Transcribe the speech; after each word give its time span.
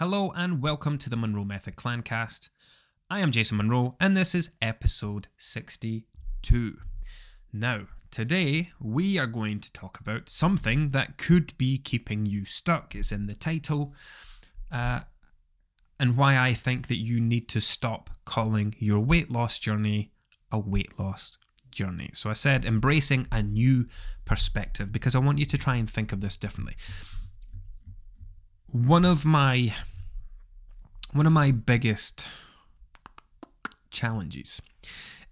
Hello 0.00 0.32
and 0.34 0.62
welcome 0.62 0.96
to 0.96 1.10
the 1.10 1.16
Monroe 1.18 1.44
Method 1.44 1.76
Clancast. 1.76 2.48
I 3.10 3.18
am 3.18 3.30
Jason 3.30 3.58
Monroe 3.58 3.96
and 4.00 4.16
this 4.16 4.34
is 4.34 4.52
episode 4.62 5.28
62. 5.36 6.78
Now, 7.52 7.82
today 8.10 8.70
we 8.80 9.18
are 9.18 9.26
going 9.26 9.60
to 9.60 9.70
talk 9.70 10.00
about 10.00 10.30
something 10.30 10.92
that 10.92 11.18
could 11.18 11.52
be 11.58 11.76
keeping 11.76 12.24
you 12.24 12.46
stuck. 12.46 12.94
It's 12.94 13.12
in 13.12 13.26
the 13.26 13.34
title, 13.34 13.92
uh, 14.72 15.00
and 15.98 16.16
why 16.16 16.38
I 16.38 16.54
think 16.54 16.88
that 16.88 16.96
you 16.96 17.20
need 17.20 17.46
to 17.50 17.60
stop 17.60 18.08
calling 18.24 18.74
your 18.78 19.00
weight 19.00 19.30
loss 19.30 19.58
journey 19.58 20.12
a 20.50 20.58
weight 20.58 20.98
loss 20.98 21.36
journey. 21.70 22.08
So 22.14 22.30
I 22.30 22.32
said 22.32 22.64
embracing 22.64 23.26
a 23.30 23.42
new 23.42 23.86
perspective 24.24 24.92
because 24.92 25.14
I 25.14 25.18
want 25.18 25.38
you 25.38 25.44
to 25.44 25.58
try 25.58 25.76
and 25.76 25.90
think 25.90 26.10
of 26.10 26.22
this 26.22 26.38
differently. 26.38 26.76
One 28.72 29.04
of 29.04 29.24
my 29.24 29.74
one 31.12 31.26
of 31.26 31.32
my 31.32 31.50
biggest 31.50 32.28
challenges 33.90 34.62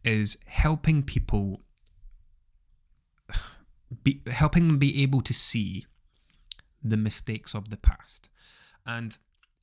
is 0.02 0.38
helping 0.46 1.04
people 1.04 1.60
be 4.02 4.22
helping 4.26 4.66
them 4.66 4.78
be 4.78 5.02
able 5.02 5.20
to 5.20 5.32
see 5.32 5.86
the 6.82 6.96
mistakes 6.96 7.54
of 7.54 7.70
the 7.70 7.76
past. 7.76 8.28
And 8.84 9.16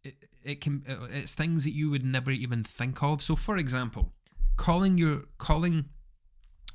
it, 0.03 0.15
it 0.41 0.61
can 0.61 0.83
uh, 0.87 1.07
it's 1.11 1.35
things 1.35 1.65
that 1.65 1.73
you 1.73 1.89
would 1.89 2.05
never 2.05 2.31
even 2.31 2.63
think 2.63 3.03
of. 3.03 3.21
So 3.21 3.35
for 3.35 3.57
example 3.57 4.13
calling 4.55 4.97
your 4.97 5.23
calling 5.37 5.85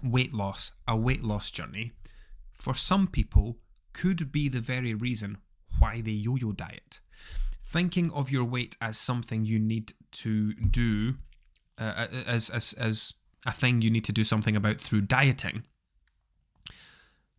weight 0.02 0.34
loss 0.34 0.72
a 0.86 0.96
weight 0.96 1.22
loss 1.22 1.50
journey 1.50 1.92
for 2.52 2.74
some 2.74 3.06
people 3.06 3.56
could 3.94 4.30
be 4.30 4.48
the 4.48 4.60
very 4.60 4.92
reason 4.94 5.38
why 5.78 6.00
they 6.00 6.10
yo-yo 6.10 6.52
diet 6.52 7.00
thinking 7.70 8.10
of 8.12 8.30
your 8.30 8.44
weight 8.44 8.76
as 8.80 8.98
something 8.98 9.44
you 9.44 9.58
need 9.58 9.92
to 10.10 10.54
do, 10.54 11.14
uh, 11.78 12.08
as, 12.26 12.50
as, 12.50 12.72
as 12.72 13.14
a 13.46 13.52
thing 13.52 13.80
you 13.80 13.90
need 13.90 14.04
to 14.04 14.12
do 14.12 14.24
something 14.24 14.56
about 14.56 14.80
through 14.80 15.02
dieting, 15.02 15.62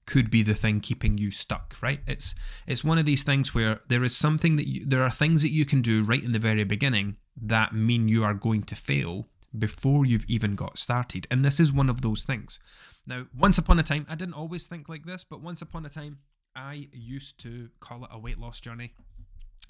could 0.06 0.32
be 0.32 0.42
the 0.42 0.54
thing 0.54 0.80
keeping 0.80 1.18
you 1.18 1.32
stuck, 1.32 1.76
right? 1.82 2.00
It's 2.08 2.34
it's 2.66 2.84
one 2.84 2.98
of 2.98 3.06
these 3.06 3.24
things 3.24 3.54
where 3.54 3.82
there 3.88 4.04
is 4.04 4.16
something 4.16 4.56
that 4.56 4.68
you, 4.68 4.86
there 4.86 5.04
are 5.04 5.12
things 5.12 5.42
that 5.42 5.52
you 5.52 5.64
can 5.64 5.82
do 5.82 6.02
right 6.02 6.24
in 6.24 6.32
the 6.32 6.40
very 6.40 6.64
beginning 6.64 7.18
that 7.40 7.74
mean 7.74 8.08
you 8.08 8.24
are 8.24 8.34
going 8.34 8.64
to 8.64 8.76
fail 8.76 9.28
before 9.58 10.06
you've 10.06 10.26
even 10.28 10.56
got 10.56 10.80
started. 10.80 11.28
And 11.30 11.46
this 11.46 11.60
is 11.60 11.72
one 11.72 11.90
of 11.90 12.02
those 12.02 12.24
things. 12.24 12.60
Now, 13.06 13.28
once 13.38 13.58
upon 13.58 13.80
a 13.80 13.84
time, 13.84 14.06
I 14.10 14.16
didn't 14.16 14.34
always 14.34 14.66
think 14.66 14.90
like 14.90 15.06
this, 15.06 15.24
but 15.24 15.42
once 15.42 15.62
upon 15.62 15.86
a 15.86 15.90
time, 15.90 16.20
I 16.56 16.90
used 16.92 17.40
to 17.42 17.70
call 17.80 18.04
it 18.04 18.10
a 18.12 18.20
weight 18.20 18.38
loss 18.38 18.60
journey. 18.60 18.94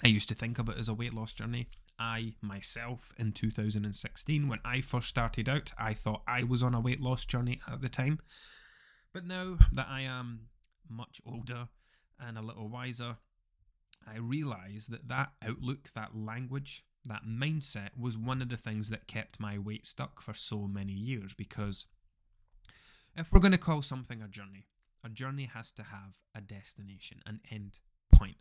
I 0.03 0.07
used 0.07 0.29
to 0.29 0.35
think 0.35 0.57
of 0.57 0.69
it 0.69 0.77
as 0.77 0.89
a 0.89 0.93
weight 0.93 1.13
loss 1.13 1.33
journey. 1.33 1.67
I 1.99 2.33
myself, 2.41 3.13
in 3.17 3.31
2016, 3.31 4.47
when 4.47 4.59
I 4.65 4.81
first 4.81 5.07
started 5.07 5.47
out, 5.47 5.71
I 5.77 5.93
thought 5.93 6.23
I 6.27 6.43
was 6.43 6.63
on 6.63 6.73
a 6.73 6.79
weight 6.79 6.99
loss 6.99 7.25
journey 7.25 7.61
at 7.71 7.81
the 7.81 7.89
time. 7.89 8.19
But 9.13 9.25
now 9.25 9.57
that 9.71 9.87
I 9.89 10.01
am 10.01 10.47
much 10.89 11.21
older 11.25 11.67
and 12.19 12.37
a 12.37 12.41
little 12.41 12.69
wiser, 12.69 13.17
I 14.07 14.17
realise 14.17 14.87
that 14.87 15.07
that 15.09 15.33
outlook, 15.45 15.91
that 15.93 16.15
language, 16.15 16.83
that 17.05 17.25
mindset 17.27 17.89
was 17.99 18.17
one 18.17 18.41
of 18.41 18.49
the 18.49 18.57
things 18.57 18.89
that 18.89 19.07
kept 19.07 19.39
my 19.39 19.59
weight 19.59 19.85
stuck 19.85 20.21
for 20.21 20.33
so 20.33 20.67
many 20.67 20.93
years. 20.93 21.35
Because 21.35 21.85
if 23.15 23.31
we're 23.31 23.39
going 23.39 23.51
to 23.51 23.57
call 23.59 23.83
something 23.83 24.21
a 24.21 24.27
journey, 24.27 24.65
a 25.03 25.09
journey 25.09 25.49
has 25.53 25.71
to 25.73 25.83
have 25.83 26.17
a 26.35 26.41
destination, 26.41 27.21
an 27.25 27.41
end 27.51 27.79
point. 28.13 28.37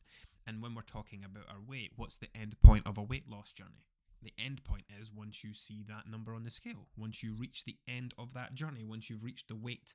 And 0.46 0.62
when 0.62 0.74
we're 0.74 0.82
talking 0.82 1.24
about 1.24 1.44
our 1.48 1.60
weight, 1.66 1.92
what's 1.96 2.18
the 2.18 2.28
end 2.34 2.56
point 2.62 2.86
of 2.86 2.98
a 2.98 3.02
weight 3.02 3.28
loss 3.28 3.52
journey? 3.52 3.84
The 4.22 4.34
end 4.38 4.64
point 4.64 4.84
is 4.98 5.10
once 5.12 5.42
you 5.42 5.54
see 5.54 5.82
that 5.88 6.10
number 6.10 6.34
on 6.34 6.44
the 6.44 6.50
scale, 6.50 6.88
once 6.96 7.22
you 7.22 7.32
reach 7.32 7.64
the 7.64 7.78
end 7.88 8.12
of 8.18 8.34
that 8.34 8.54
journey, 8.54 8.84
once 8.84 9.08
you've 9.08 9.24
reached 9.24 9.48
the 9.48 9.56
weight, 9.56 9.94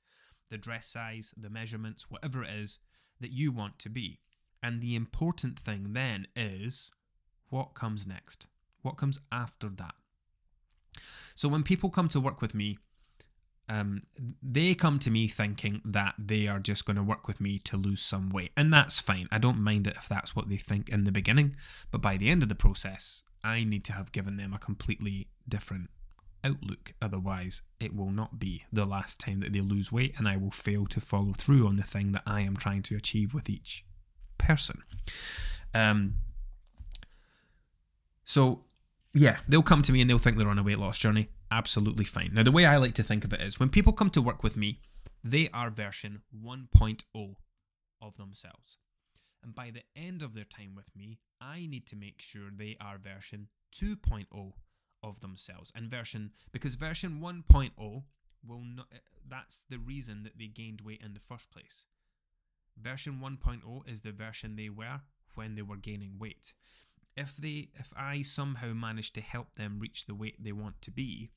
the 0.50 0.58
dress 0.58 0.88
size, 0.88 1.34
the 1.38 1.50
measurements, 1.50 2.10
whatever 2.10 2.44
it 2.44 2.50
is 2.50 2.80
that 3.20 3.32
you 3.32 3.52
want 3.52 3.78
to 3.80 3.90
be. 3.90 4.20
And 4.64 4.82
the 4.82 4.96
important 4.96 5.60
thing 5.60 5.94
then 5.94 6.28
is 6.36 6.92
what 7.50 7.76
comes 7.76 8.08
next? 8.08 8.48
What 8.82 8.98
comes 8.98 9.20
after 9.32 9.70
that? 9.70 9.94
So 11.36 11.48
when 11.48 11.64
people 11.64 11.90
come 11.90 12.08
to 12.10 12.20
work 12.20 12.42
with 12.42 12.56
me, 12.56 12.80
um, 13.68 14.02
they 14.44 14.76
come 14.76 15.00
to 15.00 15.10
me 15.10 15.28
thinking 15.28 15.82
that 15.84 16.14
they 16.20 16.48
are 16.48 16.60
just 16.60 16.86
going 16.86 16.98
to 16.98 17.04
work 17.04 17.28
with 17.28 17.42
me 17.42 17.58
to 17.60 17.78
lose 17.78 18.02
some 18.02 18.30
weight. 18.30 18.52
And 18.56 18.72
that's 18.72 19.00
fine. 19.00 19.28
I 19.32 19.40
don't 19.40 19.58
mind 19.58 19.88
it 19.88 19.96
if 19.98 20.08
that's 20.08 20.36
what 20.36 20.50
they 20.50 20.58
think 20.58 20.90
in 20.90 21.04
the 21.04 21.12
beginning. 21.12 21.56
But 21.92 22.02
by 22.02 22.18
the 22.18 22.30
end 22.30 22.44
of 22.44 22.50
the 22.50 22.56
process, 22.56 23.24
I 23.44 23.64
need 23.64 23.84
to 23.86 23.94
have 23.94 24.12
given 24.12 24.38
them 24.38 24.54
a 24.54 24.60
completely 24.60 25.30
different 25.48 25.90
outlook. 26.44 26.94
Otherwise, 27.02 27.64
it 27.80 27.96
will 27.96 28.12
not 28.12 28.38
be 28.40 28.66
the 28.72 28.86
last 28.86 29.20
time 29.20 29.40
that 29.40 29.52
they 29.52 29.62
lose 29.62 29.92
weight, 29.92 30.14
and 30.18 30.28
I 30.28 30.38
will 30.38 30.52
fail 30.52 30.86
to 30.88 31.02
follow 31.02 31.34
through 31.34 31.68
on 31.68 31.76
the 31.76 31.84
thing 31.84 32.12
that 32.12 32.24
I 32.26 32.42
am 32.42 32.56
trying 32.56 32.84
to 32.84 32.96
achieve 32.96 33.34
with 33.34 33.50
each 33.50 33.84
person. 34.38 34.84
Um, 35.74 36.16
so, 38.24 38.66
yeah, 39.14 39.38
they'll 39.48 39.64
come 39.64 39.82
to 39.82 39.92
me 39.92 40.02
and 40.02 40.10
they'll 40.10 40.20
think 40.20 40.38
they're 40.38 40.48
on 40.48 40.60
a 40.60 40.64
weight 40.64 40.80
loss 40.80 40.98
journey 40.98 41.30
absolutely 41.56 42.06
fine. 42.06 42.32
Now, 42.34 42.44
the 42.44 42.52
way 42.52 42.66
I 42.66 42.76
like 42.76 42.96
to 42.96 43.04
think 43.04 43.24
of 43.24 43.32
it 43.32 43.42
is 43.42 43.60
when 43.60 43.70
people 43.70 43.94
come 43.94 44.10
to 44.12 44.22
work 44.22 44.44
with 44.44 44.58
me, 44.58 44.80
they 45.24 45.50
are 45.54 45.70
version 45.70 46.22
1.0 46.46 47.36
of 48.02 48.18
themselves. 48.18 48.78
And 49.42 49.56
by 49.56 49.72
the 49.72 49.84
end 49.96 50.22
of 50.22 50.34
their 50.34 50.44
time 50.44 50.76
with 50.76 50.96
me, 50.96 51.20
I 51.40 51.66
need 51.66 51.88
to 51.88 51.96
make 51.96 52.22
sure 52.22 52.50
they 52.52 52.76
are 52.82 52.98
version 52.98 53.48
2.0 53.74 54.26
of 55.02 55.22
themselves. 55.22 55.72
And 55.74 55.90
version, 55.90 56.32
because 56.52 56.76
version 56.76 57.22
1.0 57.22 57.72
will 58.46 58.64
not, 58.64 58.88
eh, 58.92 58.98
that's 59.28 59.66
the 59.70 59.80
reason 59.80 60.24
that 60.24 60.38
they 60.38 60.48
gained 60.48 60.82
weight 60.82 61.02
in 61.04 61.14
the 61.14 61.20
first 61.20 61.52
place. 61.52 61.88
Version 62.78 63.22
1.0 63.24 63.90
is 63.90 64.02
the 64.02 64.12
version 64.12 64.56
they 64.56 64.70
were 64.70 65.02
when 65.36 65.56
they 65.56 65.62
were 65.62 65.78
gaining 65.78 66.18
weight 66.20 66.54
if 67.16 67.38
they 67.38 67.70
if 67.76 67.94
I 67.96 68.22
somehow 68.22 68.74
manage 68.74 69.14
to 69.14 69.22
help 69.22 69.56
them 69.56 69.80
reach 69.80 70.06
the 70.06 70.16
weight 70.16 70.44
they 70.44 70.52
want 70.52 70.82
to 70.82 70.92
be 70.92 71.30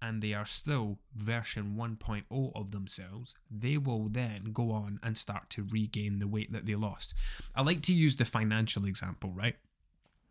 and 0.00 0.20
they 0.20 0.34
are 0.34 0.44
still 0.44 0.98
version 1.14 1.76
1.0 1.78 2.52
of 2.56 2.72
themselves, 2.72 3.36
they 3.48 3.78
will 3.78 4.08
then 4.08 4.50
go 4.52 4.72
on 4.72 4.98
and 5.00 5.16
start 5.16 5.48
to 5.50 5.66
regain 5.70 6.18
the 6.18 6.26
weight 6.26 6.52
that 6.52 6.66
they 6.66 6.74
lost. 6.74 7.14
I 7.54 7.62
like 7.62 7.82
to 7.82 7.94
use 7.94 8.16
the 8.16 8.24
financial 8.24 8.84
example, 8.84 9.30
right? 9.32 9.54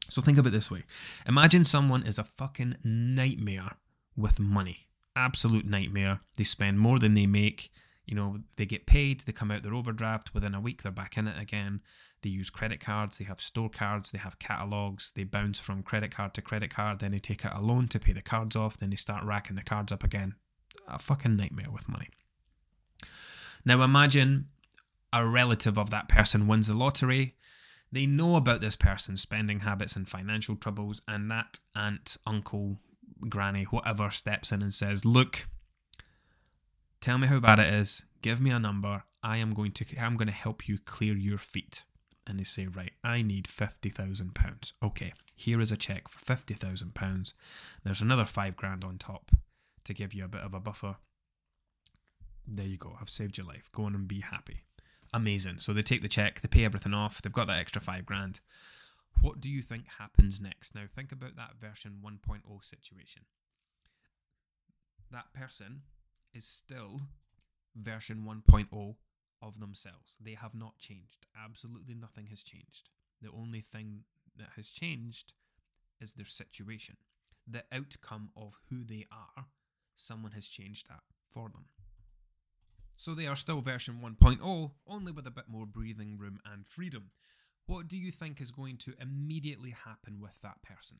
So 0.09 0.21
think 0.21 0.37
of 0.37 0.45
it 0.45 0.49
this 0.49 0.69
way. 0.69 0.83
Imagine 1.25 1.63
someone 1.63 2.03
is 2.03 2.19
a 2.19 2.23
fucking 2.25 2.75
nightmare 2.83 3.77
with 4.17 4.41
money. 4.41 4.87
Absolute 5.15 5.65
nightmare. 5.65 6.19
They 6.35 6.43
spend 6.43 6.79
more 6.79 6.99
than 6.99 7.13
they 7.13 7.25
make. 7.25 7.71
You 8.11 8.17
know, 8.17 8.39
they 8.57 8.65
get 8.65 8.85
paid, 8.85 9.21
they 9.21 9.31
come 9.31 9.51
out 9.51 9.63
their 9.63 9.73
overdraft, 9.73 10.33
within 10.33 10.53
a 10.53 10.59
week 10.59 10.83
they're 10.83 10.91
back 10.91 11.17
in 11.17 11.29
it 11.29 11.41
again. 11.41 11.79
They 12.21 12.29
use 12.29 12.49
credit 12.49 12.81
cards, 12.81 13.17
they 13.17 13.23
have 13.23 13.39
store 13.39 13.69
cards, 13.69 14.11
they 14.11 14.17
have 14.17 14.37
catalogs, 14.37 15.13
they 15.15 15.23
bounce 15.23 15.61
from 15.61 15.81
credit 15.81 16.13
card 16.13 16.33
to 16.33 16.41
credit 16.41 16.71
card, 16.71 16.99
then 16.99 17.11
they 17.11 17.19
take 17.19 17.45
out 17.45 17.55
a 17.55 17.61
loan 17.61 17.87
to 17.87 17.99
pay 18.01 18.11
the 18.11 18.21
cards 18.21 18.57
off, 18.57 18.77
then 18.77 18.89
they 18.89 18.97
start 18.97 19.23
racking 19.23 19.55
the 19.55 19.63
cards 19.63 19.93
up 19.93 20.03
again. 20.03 20.35
A 20.89 20.99
fucking 20.99 21.37
nightmare 21.37 21.71
with 21.71 21.87
money. 21.87 22.09
Now 23.63 23.81
imagine 23.81 24.47
a 25.13 25.25
relative 25.25 25.77
of 25.77 25.89
that 25.91 26.09
person 26.09 26.47
wins 26.47 26.67
the 26.67 26.75
lottery. 26.75 27.35
They 27.93 28.05
know 28.05 28.35
about 28.35 28.59
this 28.59 28.75
person's 28.75 29.21
spending 29.21 29.61
habits 29.61 29.95
and 29.95 30.05
financial 30.05 30.57
troubles, 30.57 31.01
and 31.07 31.31
that 31.31 31.59
aunt, 31.77 32.17
uncle, 32.27 32.79
granny, 33.29 33.63
whatever 33.63 34.09
steps 34.09 34.51
in 34.51 34.61
and 34.61 34.73
says, 34.73 35.05
Look, 35.05 35.47
tell 37.01 37.17
me 37.17 37.27
how 37.27 37.39
bad 37.39 37.59
it 37.59 37.73
is, 37.73 38.05
give 38.21 38.39
me 38.39 38.51
a 38.51 38.59
number, 38.59 39.03
I 39.23 39.37
am 39.37 39.53
going 39.53 39.71
to 39.73 39.85
I'm 39.99 40.15
going 40.15 40.27
to 40.27 40.33
help 40.33 40.67
you 40.67 40.77
clear 40.77 41.13
your 41.13 41.37
feet 41.37 41.83
and 42.27 42.39
they 42.39 42.43
say, 42.43 42.67
right, 42.67 42.93
I 43.03 43.23
need 43.23 43.45
£50,000. 43.45 44.73
Okay, 44.83 45.13
here 45.35 45.59
is 45.59 45.71
a 45.71 45.77
cheque 45.77 46.07
for 46.07 46.19
£50,000. 46.19 47.33
There's 47.83 48.01
another 48.01 48.25
five 48.25 48.55
grand 48.55 48.83
on 48.83 48.97
top 48.99 49.31
to 49.83 49.93
give 49.93 50.13
you 50.13 50.23
a 50.23 50.29
bit 50.29 50.41
of 50.41 50.53
a 50.53 50.59
buffer. 50.59 50.97
There 52.47 52.65
you 52.65 52.77
go, 52.77 52.95
I've 53.01 53.09
saved 53.09 53.37
your 53.37 53.47
life. 53.47 53.69
Go 53.71 53.83
on 53.83 53.95
and 53.95 54.07
be 54.07 54.21
happy. 54.21 54.63
Amazing. 55.13 55.57
So 55.57 55.73
they 55.73 55.81
take 55.81 56.03
the 56.03 56.07
cheque, 56.07 56.41
they 56.41 56.47
pay 56.47 56.63
everything 56.63 56.93
off, 56.93 57.21
they've 57.21 57.33
got 57.33 57.47
that 57.47 57.59
extra 57.59 57.81
five 57.81 58.05
grand. 58.05 58.39
What 59.21 59.41
do 59.41 59.49
you 59.49 59.61
think 59.61 59.85
happens 59.99 60.39
next? 60.39 60.73
Now, 60.73 60.83
think 60.89 61.11
about 61.11 61.35
that 61.35 61.59
version 61.59 61.97
1.0 62.03 62.63
situation. 62.63 63.23
That 65.11 65.33
person 65.33 65.81
is 66.33 66.45
still 66.45 67.01
version 67.75 68.25
1.0 68.27 68.95
of 69.41 69.59
themselves. 69.59 70.17
They 70.21 70.33
have 70.33 70.55
not 70.55 70.77
changed. 70.77 71.25
Absolutely 71.35 71.95
nothing 71.95 72.27
has 72.27 72.43
changed. 72.43 72.89
The 73.21 73.31
only 73.31 73.61
thing 73.61 74.03
that 74.37 74.49
has 74.55 74.69
changed 74.69 75.33
is 75.99 76.13
their 76.13 76.25
situation. 76.25 76.97
The 77.47 77.63
outcome 77.71 78.29
of 78.35 78.59
who 78.69 78.83
they 78.83 79.05
are, 79.11 79.45
someone 79.95 80.31
has 80.33 80.47
changed 80.47 80.87
that 80.89 81.01
for 81.31 81.49
them. 81.49 81.65
So 82.97 83.15
they 83.15 83.25
are 83.25 83.35
still 83.35 83.61
version 83.61 83.99
1.0, 84.03 84.71
only 84.87 85.11
with 85.11 85.25
a 85.25 85.31
bit 85.31 85.45
more 85.47 85.65
breathing 85.65 86.17
room 86.17 86.39
and 86.45 86.67
freedom. 86.67 87.11
what 87.65 87.87
do 87.87 87.95
you 87.95 88.11
think 88.11 88.41
is 88.41 88.51
going 88.51 88.75
to 88.75 88.93
immediately 88.99 89.69
happen 89.69 90.19
with 90.19 90.41
that 90.41 90.61
person? 90.61 90.99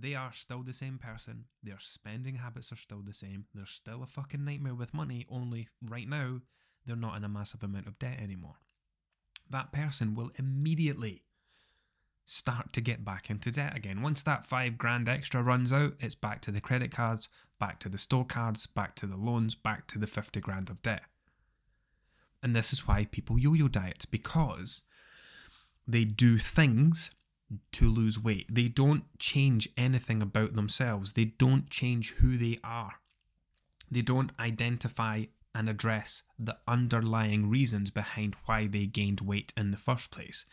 They 0.00 0.14
are 0.14 0.32
still 0.32 0.62
the 0.62 0.72
same 0.72 0.98
person. 0.98 1.46
Their 1.62 1.78
spending 1.78 2.36
habits 2.36 2.70
are 2.70 2.76
still 2.76 3.02
the 3.02 3.14
same. 3.14 3.46
They're 3.54 3.66
still 3.66 4.02
a 4.02 4.06
fucking 4.06 4.44
nightmare 4.44 4.74
with 4.74 4.94
money, 4.94 5.26
only 5.28 5.68
right 5.82 6.08
now 6.08 6.40
they're 6.86 6.96
not 6.96 7.16
in 7.16 7.24
a 7.24 7.28
massive 7.28 7.62
amount 7.62 7.86
of 7.86 7.98
debt 7.98 8.18
anymore. 8.20 8.56
That 9.50 9.72
person 9.72 10.14
will 10.14 10.30
immediately 10.36 11.22
start 12.24 12.72
to 12.74 12.80
get 12.80 13.04
back 13.04 13.30
into 13.30 13.50
debt 13.50 13.76
again. 13.76 14.02
Once 14.02 14.22
that 14.22 14.46
five 14.46 14.78
grand 14.78 15.08
extra 15.08 15.42
runs 15.42 15.72
out, 15.72 15.94
it's 16.00 16.14
back 16.14 16.40
to 16.42 16.50
the 16.50 16.60
credit 16.60 16.90
cards, 16.90 17.28
back 17.58 17.80
to 17.80 17.88
the 17.88 17.98
store 17.98 18.24
cards, 18.24 18.66
back 18.66 18.94
to 18.96 19.06
the 19.06 19.16
loans, 19.16 19.54
back 19.54 19.86
to 19.88 19.98
the 19.98 20.06
50 20.06 20.40
grand 20.40 20.70
of 20.70 20.82
debt. 20.82 21.02
And 22.42 22.54
this 22.54 22.72
is 22.72 22.86
why 22.86 23.06
people 23.06 23.38
yo 23.38 23.54
yo 23.54 23.68
diet 23.68 24.06
because 24.10 24.82
they 25.86 26.04
do 26.04 26.38
things 26.38 27.10
to 27.72 27.88
lose 27.88 28.22
weight. 28.22 28.46
They 28.50 28.68
don't 28.68 29.04
change 29.18 29.68
anything 29.76 30.22
about 30.22 30.54
themselves, 30.54 31.12
they 31.12 31.26
don't 31.26 31.70
change 31.70 32.14
who 32.14 32.36
they 32.36 32.58
are. 32.62 32.94
They 33.90 34.02
don't 34.02 34.32
identify 34.38 35.24
and 35.54 35.68
address 35.68 36.24
the 36.38 36.58
underlying 36.68 37.48
reasons 37.48 37.90
behind 37.90 38.36
why 38.44 38.66
they 38.66 38.86
gained 38.86 39.20
weight 39.20 39.52
in 39.56 39.70
the 39.70 39.76
first 39.76 40.10
place. 40.10 40.46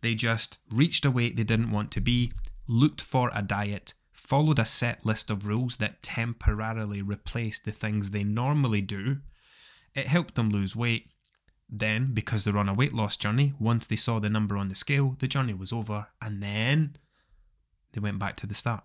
They 0.00 0.14
just 0.14 0.58
reached 0.70 1.04
a 1.04 1.10
weight 1.10 1.36
they 1.36 1.44
didn't 1.44 1.72
want 1.72 1.90
to 1.92 2.00
be, 2.00 2.32
looked 2.66 3.00
for 3.00 3.30
a 3.34 3.42
diet, 3.42 3.94
followed 4.12 4.58
a 4.58 4.64
set 4.64 5.04
list 5.04 5.30
of 5.30 5.46
rules 5.46 5.76
that 5.76 6.02
temporarily 6.02 7.02
replaced 7.02 7.64
the 7.64 7.72
things 7.72 8.10
they 8.10 8.24
normally 8.24 8.80
do. 8.80 9.18
It 9.94 10.08
helped 10.08 10.36
them 10.36 10.50
lose 10.50 10.74
weight. 10.74 11.10
Then, 11.68 12.12
because 12.14 12.44
they're 12.44 12.58
on 12.58 12.68
a 12.68 12.74
weight 12.74 12.92
loss 12.92 13.16
journey, 13.16 13.52
once 13.58 13.86
they 13.86 13.96
saw 13.96 14.20
the 14.20 14.30
number 14.30 14.56
on 14.56 14.68
the 14.68 14.74
scale, 14.74 15.16
the 15.18 15.26
journey 15.26 15.54
was 15.54 15.72
over, 15.72 16.06
and 16.22 16.42
then 16.42 16.96
they 17.92 18.00
went 18.00 18.18
back 18.18 18.36
to 18.36 18.46
the 18.46 18.54
start. 18.54 18.84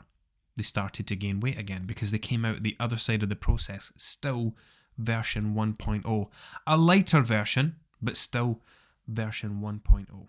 They 0.57 0.63
started 0.63 1.07
to 1.07 1.15
gain 1.15 1.39
weight 1.39 1.57
again 1.57 1.83
because 1.85 2.11
they 2.11 2.17
came 2.17 2.43
out 2.43 2.63
the 2.63 2.75
other 2.79 2.97
side 2.97 3.23
of 3.23 3.29
the 3.29 3.35
process 3.35 3.93
still 3.97 4.55
version 4.97 5.53
1.0. 5.53 6.27
A 6.67 6.77
lighter 6.77 7.21
version, 7.21 7.77
but 8.01 8.17
still 8.17 8.61
version 9.07 9.61
1.0. 9.61 10.27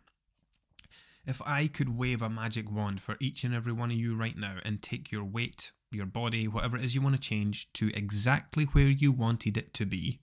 If 1.25 1.41
I 1.47 1.69
could 1.69 1.97
wave 1.97 2.21
a 2.21 2.29
magic 2.29 2.71
wand 2.71 3.01
for 3.01 3.17
each 3.21 3.45
and 3.45 3.55
every 3.55 3.73
one 3.73 3.91
of 3.91 3.97
you 3.97 4.15
right 4.15 4.37
now 4.37 4.57
and 4.65 4.83
take 4.83 5.13
your 5.13 5.25
weight, 5.25 5.73
your 5.93 6.07
body, 6.07 6.49
whatever 6.49 6.77
it 6.77 6.85
is 6.85 6.95
you 6.95 7.03
want 7.03 7.15
to 7.15 7.21
change 7.21 7.73
to 7.75 7.93
exactly 7.95 8.65
where 8.65 8.89
you 8.89 9.13
wanted 9.13 9.57
it 9.57 9.73
to 9.75 9.87
be, 9.87 10.21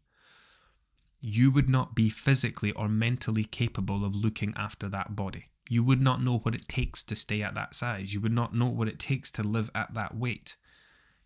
you 1.22 1.52
would 1.52 1.70
not 1.70 1.96
be 1.96 2.10
physically 2.10 2.72
or 2.74 2.88
mentally 2.88 3.44
capable 3.44 4.06
of 4.06 4.16
looking 4.16 4.54
after 4.56 4.88
that 4.90 5.16
body. 5.16 5.50
You 5.70 5.84
would 5.84 6.02
not 6.02 6.24
know 6.24 6.40
what 6.40 6.56
it 6.56 6.68
takes 6.68 7.04
to 7.04 7.16
stay 7.16 7.42
at 7.42 7.56
that 7.56 7.76
size. 7.76 8.14
You 8.14 8.22
would 8.22 8.34
not 8.34 8.56
know 8.56 8.68
what 8.68 8.88
it 8.88 9.00
takes 9.00 9.32
to 9.32 9.44
live 9.44 9.70
at 9.76 9.94
that 9.94 10.16
weight 10.16 10.56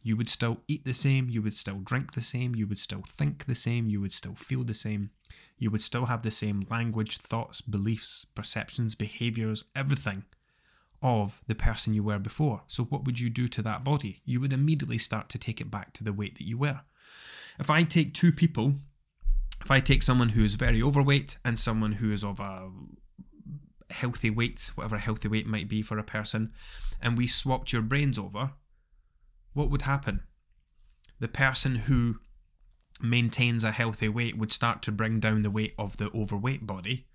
you 0.03 0.17
would 0.17 0.29
still 0.29 0.59
eat 0.67 0.83
the 0.83 0.93
same, 0.93 1.29
you 1.29 1.41
would 1.41 1.53
still 1.53 1.79
drink 1.79 2.11
the 2.11 2.21
same, 2.21 2.53
you 2.55 2.67
would 2.67 2.77
still 2.77 3.01
think 3.07 3.45
the 3.45 3.55
same, 3.55 3.87
you 3.87 4.01
would 4.01 4.11
still 4.11 4.35
feel 4.35 4.63
the 4.63 4.73
same, 4.73 5.11
you 5.57 5.71
would 5.71 5.81
still 5.81 6.07
have 6.07 6.23
the 6.23 6.31
same 6.31 6.67
language, 6.69 7.17
thoughts, 7.17 7.61
beliefs, 7.61 8.25
perceptions, 8.35 8.95
behaviors, 8.95 9.63
everything 9.73 10.25
of 11.01 11.41
the 11.47 11.55
person 11.55 11.93
you 11.93 12.03
were 12.03 12.19
before. 12.19 12.63
So, 12.67 12.83
what 12.83 13.05
would 13.05 13.21
you 13.21 13.29
do 13.29 13.47
to 13.47 13.61
that 13.61 13.83
body? 13.83 14.21
You 14.25 14.41
would 14.41 14.53
immediately 14.53 14.97
start 14.97 15.29
to 15.29 15.39
take 15.39 15.61
it 15.61 15.71
back 15.71 15.93
to 15.93 16.03
the 16.03 16.13
weight 16.13 16.37
that 16.37 16.47
you 16.47 16.57
were. 16.57 16.81
If 17.57 17.69
I 17.69 17.83
take 17.83 18.13
two 18.13 18.33
people, 18.33 18.75
if 19.63 19.71
I 19.71 19.79
take 19.79 20.03
someone 20.03 20.29
who 20.29 20.43
is 20.43 20.55
very 20.55 20.81
overweight 20.81 21.37
and 21.45 21.57
someone 21.57 21.93
who 21.93 22.11
is 22.11 22.23
of 22.23 22.39
a 22.39 22.69
healthy 23.89 24.29
weight, 24.29 24.71
whatever 24.75 24.97
a 24.97 24.99
healthy 24.99 25.29
weight 25.29 25.47
might 25.47 25.69
be 25.69 25.81
for 25.81 25.97
a 25.97 26.03
person, 26.03 26.51
and 27.01 27.17
we 27.17 27.27
swapped 27.27 27.71
your 27.71 27.81
brains 27.81 28.19
over, 28.19 28.51
what 29.53 29.69
would 29.69 29.83
happen? 29.83 30.23
The 31.19 31.29
person 31.29 31.75
who 31.75 32.19
maintains 33.01 33.63
a 33.63 33.71
healthy 33.71 34.09
weight 34.09 34.37
would 34.37 34.51
start 34.51 34.81
to 34.83 34.91
bring 34.91 35.19
down 35.19 35.43
the 35.43 35.51
weight 35.51 35.73
of 35.77 35.97
the 35.97 36.11
overweight 36.13 36.67
body, 36.67 37.07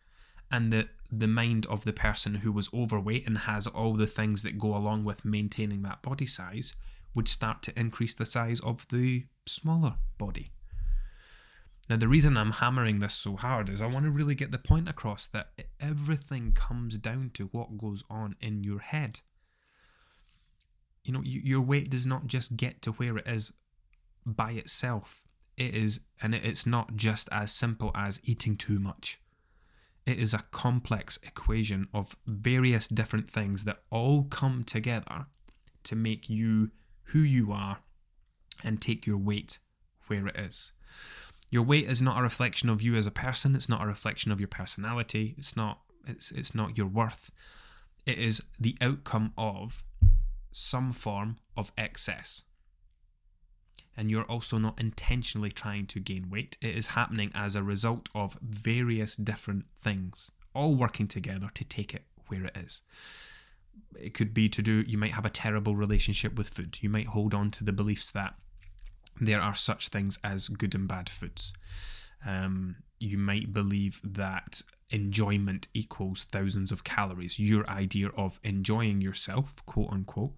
and 0.51 0.73
the 0.73 0.89
the 1.11 1.27
mind 1.27 1.65
of 1.67 1.85
the 1.85 1.93
person 1.93 2.37
who 2.37 2.53
was 2.53 2.73
overweight 2.73 3.27
and 3.27 3.39
has 3.39 3.67
all 3.67 3.95
the 3.95 4.07
things 4.07 4.43
that 4.43 4.59
go 4.59 4.77
along 4.77 5.05
with 5.05 5.25
maintaining 5.25 5.81
that 5.83 6.03
body 6.03 6.27
size 6.27 6.77
would 7.15 7.29
start 7.29 7.63
to 7.63 7.79
increase 7.79 8.15
the 8.15 8.27
size 8.27 8.61
of 8.61 8.87
the 8.89 9.25
smaller 9.47 9.95
body. 10.19 10.53
Now, 11.89 11.97
the 11.97 12.09
reason 12.09 12.37
I'm 12.37 12.53
hammering 12.53 12.99
this 12.99 13.15
so 13.15 13.37
hard 13.37 13.71
is 13.71 13.81
I 13.81 13.87
want 13.87 14.05
to 14.05 14.11
really 14.11 14.35
get 14.35 14.51
the 14.51 14.59
point 14.59 14.89
across 14.89 15.27
that 15.29 15.53
everything 15.81 16.53
comes 16.53 16.99
down 16.99 17.31
to 17.35 17.45
what 17.47 17.79
goes 17.79 18.05
on 18.11 18.37
in 18.41 18.63
your 18.63 18.81
head 18.81 19.21
you 21.09 21.15
know, 21.15 21.23
your 21.25 21.63
weight 21.63 21.89
does 21.89 22.07
not 22.07 22.27
just 22.27 22.59
get 22.59 22.83
to 22.83 22.93
where 22.93 23.17
it 23.17 23.27
is 23.27 23.55
by 24.27 24.51
itself. 24.53 25.23
It 25.57 25.75
is, 25.75 26.01
and 26.21 26.35
it's 26.35 26.67
not 26.67 26.97
just 26.97 27.31
as 27.33 27.51
simple 27.51 27.91
as 27.95 28.21
eating 28.25 28.59
too 28.59 28.79
much. 28.79 29.19
It 30.05 30.19
is 30.19 30.35
a 30.35 30.45
complex 30.51 31.19
equation 31.23 31.89
of 31.95 32.15
various 32.27 32.89
different 32.89 33.31
things 33.31 33.65
that 33.65 33.79
all 33.91 34.25
come 34.25 34.65
together 34.65 35.29
to 35.85 35.97
make 35.97 36.29
you 36.29 36.73
who 37.05 37.21
you 37.21 37.53
are 37.53 37.79
and 38.63 38.79
take 38.79 39.07
your 39.07 39.17
weight 39.17 39.61
where 40.09 40.27
it 40.27 40.37
is. 40.37 40.73
Your 41.51 41.63
weight 41.63 41.89
is 41.89 42.03
not 42.03 42.19
a 42.19 42.23
reflection 42.23 42.69
of 42.69 42.83
you 42.83 42.95
as 42.97 43.07
a 43.07 43.11
person, 43.11 43.55
it's 43.55 43.69
not 43.69 43.83
a 43.83 43.87
reflection 43.87 44.31
of 44.31 44.41
your 44.41 44.49
personality, 44.49 45.35
it's 45.39 45.57
not 45.57 45.81
it's 46.07 46.31
it's 46.31 46.55
not 46.55 46.77
your 46.77 46.87
worth. 46.87 47.31
It 48.07 48.19
is 48.19 48.43
the 48.59 48.77
outcome 48.81 49.33
of 49.37 49.85
some 50.51 50.93
form 50.93 51.37
of 51.57 51.73
excess. 51.77 52.45
And 53.97 54.11
you're 54.11 54.25
also 54.25 54.59
not 54.59 54.81
intentionally 54.81 55.51
trying 55.51 55.87
to 55.87 56.01
gain 56.01 56.31
weight. 56.31 56.57
It 56.63 56.77
is 56.77 56.89
happening 56.89 57.33
as 57.35 57.57
a 57.57 57.63
result 57.63 58.09
of 58.15 58.39
various 58.41 59.17
different 59.17 59.65
things, 59.77 60.31
all 60.55 60.75
working 60.75 61.09
together 61.09 61.51
to 61.55 61.65
take 61.65 61.95
it 61.95 62.05
where 62.29 62.45
it 62.45 62.57
is. 62.57 62.83
It 63.99 64.15
could 64.15 64.33
be 64.33 64.49
to 64.51 64.63
do, 64.63 64.85
you 64.87 64.99
might 64.99 65.15
have 65.15 65.27
a 65.27 65.31
terrible 65.31 65.75
relationship 65.75 66.39
with 66.39 66.49
food. 66.49 66.79
You 66.81 66.89
might 66.89 67.09
hold 67.09 67.35
on 67.35 67.51
to 67.53 67.65
the 67.65 67.73
beliefs 67.73 68.11
that 68.13 68.35
there 69.21 69.41
are 69.41 69.55
such 69.55 69.89
things 69.89 70.19
as 70.23 70.49
good 70.49 70.75
and 70.75 70.89
bad 70.89 71.09
foods. 71.09 71.53
Um, 72.27 72.77
you 73.01 73.19
might 73.19 73.53
believe 73.53 74.01
that 74.03 74.63
enjoyment 74.91 75.69
equals 75.75 76.25
thousands 76.25 76.73
of 76.73 76.85
calories. 76.85 77.39
Your 77.39 77.69
idea 77.69 78.09
of 78.09 78.41
enjoying 78.43 79.01
yourself, 79.01 79.55
quote 79.67 79.91
unquote, 79.93 80.33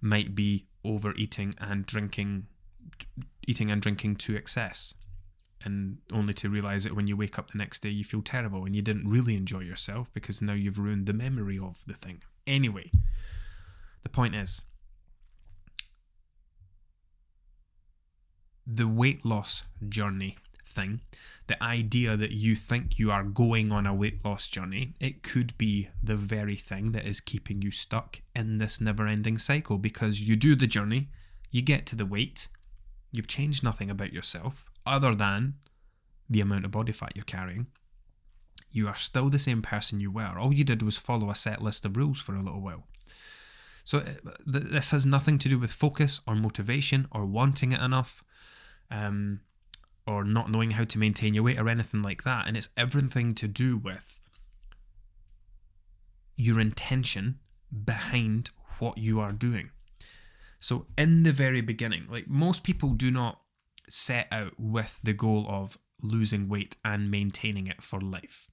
might 0.00 0.34
be 0.34 0.66
overeating 0.84 1.54
and 1.58 1.86
drinking, 1.86 2.46
eating 3.46 3.70
and 3.70 3.80
drinking 3.80 4.16
to 4.16 4.36
excess. 4.36 4.94
And 5.62 5.98
only 6.12 6.34
to 6.34 6.50
realize 6.50 6.84
that 6.84 6.94
when 6.94 7.06
you 7.06 7.16
wake 7.16 7.38
up 7.38 7.50
the 7.50 7.58
next 7.58 7.80
day, 7.80 7.88
you 7.88 8.04
feel 8.04 8.20
terrible 8.20 8.66
and 8.66 8.76
you 8.76 8.82
didn't 8.82 9.08
really 9.08 9.34
enjoy 9.34 9.60
yourself 9.60 10.12
because 10.12 10.42
now 10.42 10.52
you've 10.52 10.78
ruined 10.78 11.06
the 11.06 11.14
memory 11.14 11.58
of 11.58 11.82
the 11.86 11.94
thing. 11.94 12.22
Anyway, 12.46 12.90
the 14.02 14.10
point 14.10 14.34
is 14.34 14.62
the 18.66 18.88
weight 18.88 19.24
loss 19.24 19.64
journey 19.88 20.36
thing, 20.64 21.00
the 21.46 21.62
idea 21.62 22.16
that 22.16 22.32
you 22.32 22.56
think 22.56 22.98
you 22.98 23.10
are 23.10 23.22
going 23.22 23.70
on 23.70 23.86
a 23.86 23.94
weight 23.94 24.24
loss 24.24 24.48
journey, 24.48 24.94
it 25.00 25.22
could 25.22 25.56
be 25.58 25.88
the 26.02 26.16
very 26.16 26.56
thing 26.56 26.92
that 26.92 27.06
is 27.06 27.20
keeping 27.20 27.62
you 27.62 27.70
stuck 27.70 28.20
in 28.34 28.58
this 28.58 28.80
never 28.80 29.06
ending 29.06 29.38
cycle 29.38 29.78
because 29.78 30.26
you 30.26 30.36
do 30.36 30.54
the 30.54 30.66
journey, 30.66 31.08
you 31.50 31.62
get 31.62 31.86
to 31.86 31.96
the 31.96 32.06
weight, 32.06 32.48
you've 33.12 33.28
changed 33.28 33.62
nothing 33.62 33.90
about 33.90 34.12
yourself 34.12 34.70
other 34.86 35.14
than 35.14 35.54
the 36.28 36.40
amount 36.40 36.64
of 36.64 36.70
body 36.70 36.92
fat 36.92 37.12
you're 37.14 37.24
carrying. 37.24 37.66
You 38.72 38.88
are 38.88 38.96
still 38.96 39.28
the 39.28 39.38
same 39.38 39.62
person 39.62 40.00
you 40.00 40.10
were. 40.10 40.38
All 40.38 40.52
you 40.52 40.64
did 40.64 40.82
was 40.82 40.98
follow 40.98 41.30
a 41.30 41.34
set 41.34 41.62
list 41.62 41.84
of 41.84 41.96
rules 41.96 42.20
for 42.20 42.34
a 42.34 42.42
little 42.42 42.60
while. 42.60 42.88
So, 43.84 43.98
uh, 43.98 44.30
this 44.46 44.90
has 44.90 45.04
nothing 45.04 45.38
to 45.38 45.48
do 45.48 45.58
with 45.58 45.70
focus 45.70 46.22
or 46.26 46.34
motivation 46.34 47.06
or 47.12 47.26
wanting 47.26 47.72
it 47.72 47.80
enough. 47.80 48.24
Um, 48.90 49.40
or 50.06 50.24
not 50.24 50.50
knowing 50.50 50.72
how 50.72 50.84
to 50.84 50.98
maintain 50.98 51.34
your 51.34 51.44
weight 51.44 51.58
or 51.58 51.68
anything 51.68 52.02
like 52.02 52.24
that. 52.24 52.46
And 52.46 52.56
it's 52.56 52.68
everything 52.76 53.34
to 53.36 53.48
do 53.48 53.76
with 53.76 54.20
your 56.36 56.60
intention 56.60 57.38
behind 57.84 58.50
what 58.78 58.98
you 58.98 59.20
are 59.20 59.32
doing. 59.32 59.70
So, 60.60 60.86
in 60.96 61.22
the 61.22 61.32
very 61.32 61.60
beginning, 61.60 62.06
like 62.08 62.28
most 62.28 62.64
people 62.64 62.90
do 62.90 63.10
not 63.10 63.40
set 63.88 64.26
out 64.32 64.54
with 64.58 65.00
the 65.02 65.12
goal 65.12 65.46
of 65.48 65.78
losing 66.02 66.48
weight 66.48 66.76
and 66.84 67.10
maintaining 67.10 67.66
it 67.66 67.82
for 67.82 68.00
life. 68.00 68.50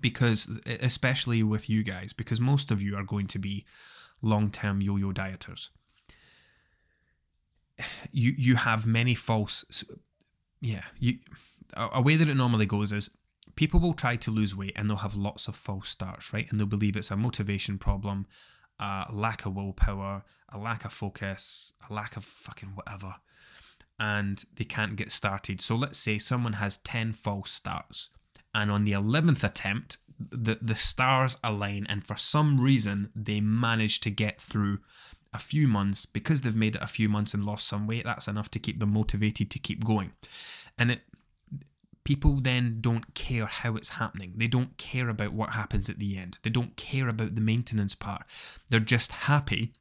Because, 0.00 0.60
especially 0.66 1.42
with 1.42 1.68
you 1.68 1.82
guys, 1.82 2.12
because 2.12 2.40
most 2.40 2.70
of 2.70 2.80
you 2.80 2.96
are 2.96 3.02
going 3.02 3.26
to 3.28 3.38
be 3.38 3.64
long 4.22 4.50
term 4.50 4.80
yo 4.80 4.96
yo 4.96 5.12
dieters. 5.12 5.70
You, 8.10 8.34
you 8.36 8.56
have 8.56 8.86
many 8.86 9.14
false 9.14 9.84
yeah, 10.60 10.82
you 10.98 11.18
a, 11.76 12.00
way 12.00 12.16
that 12.16 12.28
it 12.28 12.34
normally 12.34 12.66
goes 12.66 12.92
is 12.92 13.10
people 13.56 13.80
will 13.80 13.94
try 13.94 14.16
to 14.16 14.30
lose 14.30 14.56
weight 14.56 14.72
and 14.76 14.88
they'll 14.88 14.98
have 14.98 15.14
lots 15.14 15.48
of 15.48 15.56
false 15.56 15.88
starts, 15.88 16.32
right? 16.32 16.50
And 16.50 16.58
they'll 16.58 16.66
believe 16.66 16.96
it's 16.96 17.10
a 17.10 17.16
motivation 17.16 17.78
problem, 17.78 18.26
a 18.80 19.06
lack 19.10 19.46
of 19.46 19.54
willpower, 19.54 20.24
a 20.52 20.58
lack 20.58 20.84
of 20.84 20.92
focus, 20.92 21.72
a 21.88 21.92
lack 21.92 22.16
of 22.16 22.24
fucking 22.24 22.70
whatever. 22.74 23.16
And 23.98 24.44
they 24.56 24.64
can't 24.64 24.96
get 24.96 25.10
started. 25.10 25.60
So 25.60 25.74
let's 25.74 25.98
say 25.98 26.18
someone 26.18 26.54
has 26.54 26.78
10 26.78 27.14
false 27.14 27.50
starts, 27.50 28.10
and 28.54 28.70
on 28.70 28.84
the 28.84 28.92
11th 28.92 29.42
attempt, 29.42 29.98
the, 30.18 30.58
the 30.62 30.76
stars 30.76 31.36
align, 31.42 31.84
and 31.88 32.06
for 32.06 32.16
some 32.16 32.60
reason, 32.60 33.10
they 33.14 33.40
manage 33.40 33.98
to 34.00 34.10
get 34.10 34.40
through 34.40 34.78
a 35.32 35.38
few 35.38 35.68
months 35.68 36.06
because 36.06 36.40
they've 36.40 36.56
made 36.56 36.76
it 36.76 36.82
a 36.82 36.86
few 36.86 37.08
months 37.08 37.34
and 37.34 37.44
lost 37.44 37.66
some 37.66 37.86
weight. 37.86 38.04
That's 38.04 38.28
enough 38.28 38.50
to 38.52 38.58
keep 38.58 38.80
them 38.80 38.92
motivated 38.92 39.50
to 39.50 39.58
keep 39.58 39.84
going. 39.84 40.12
And 40.78 40.90
it 40.90 41.00
people 42.04 42.40
then 42.40 42.78
don't 42.80 43.14
care 43.14 43.44
how 43.44 43.76
it's 43.76 43.90
happening. 43.90 44.32
They 44.36 44.46
don't 44.46 44.78
care 44.78 45.10
about 45.10 45.34
what 45.34 45.50
happens 45.50 45.90
at 45.90 45.98
the 45.98 46.16
end. 46.16 46.38
They 46.42 46.48
don't 46.48 46.74
care 46.74 47.06
about 47.06 47.34
the 47.34 47.42
maintenance 47.42 47.94
part. 47.94 48.22
They're 48.70 48.80
just 48.80 49.12
happy 49.12 49.74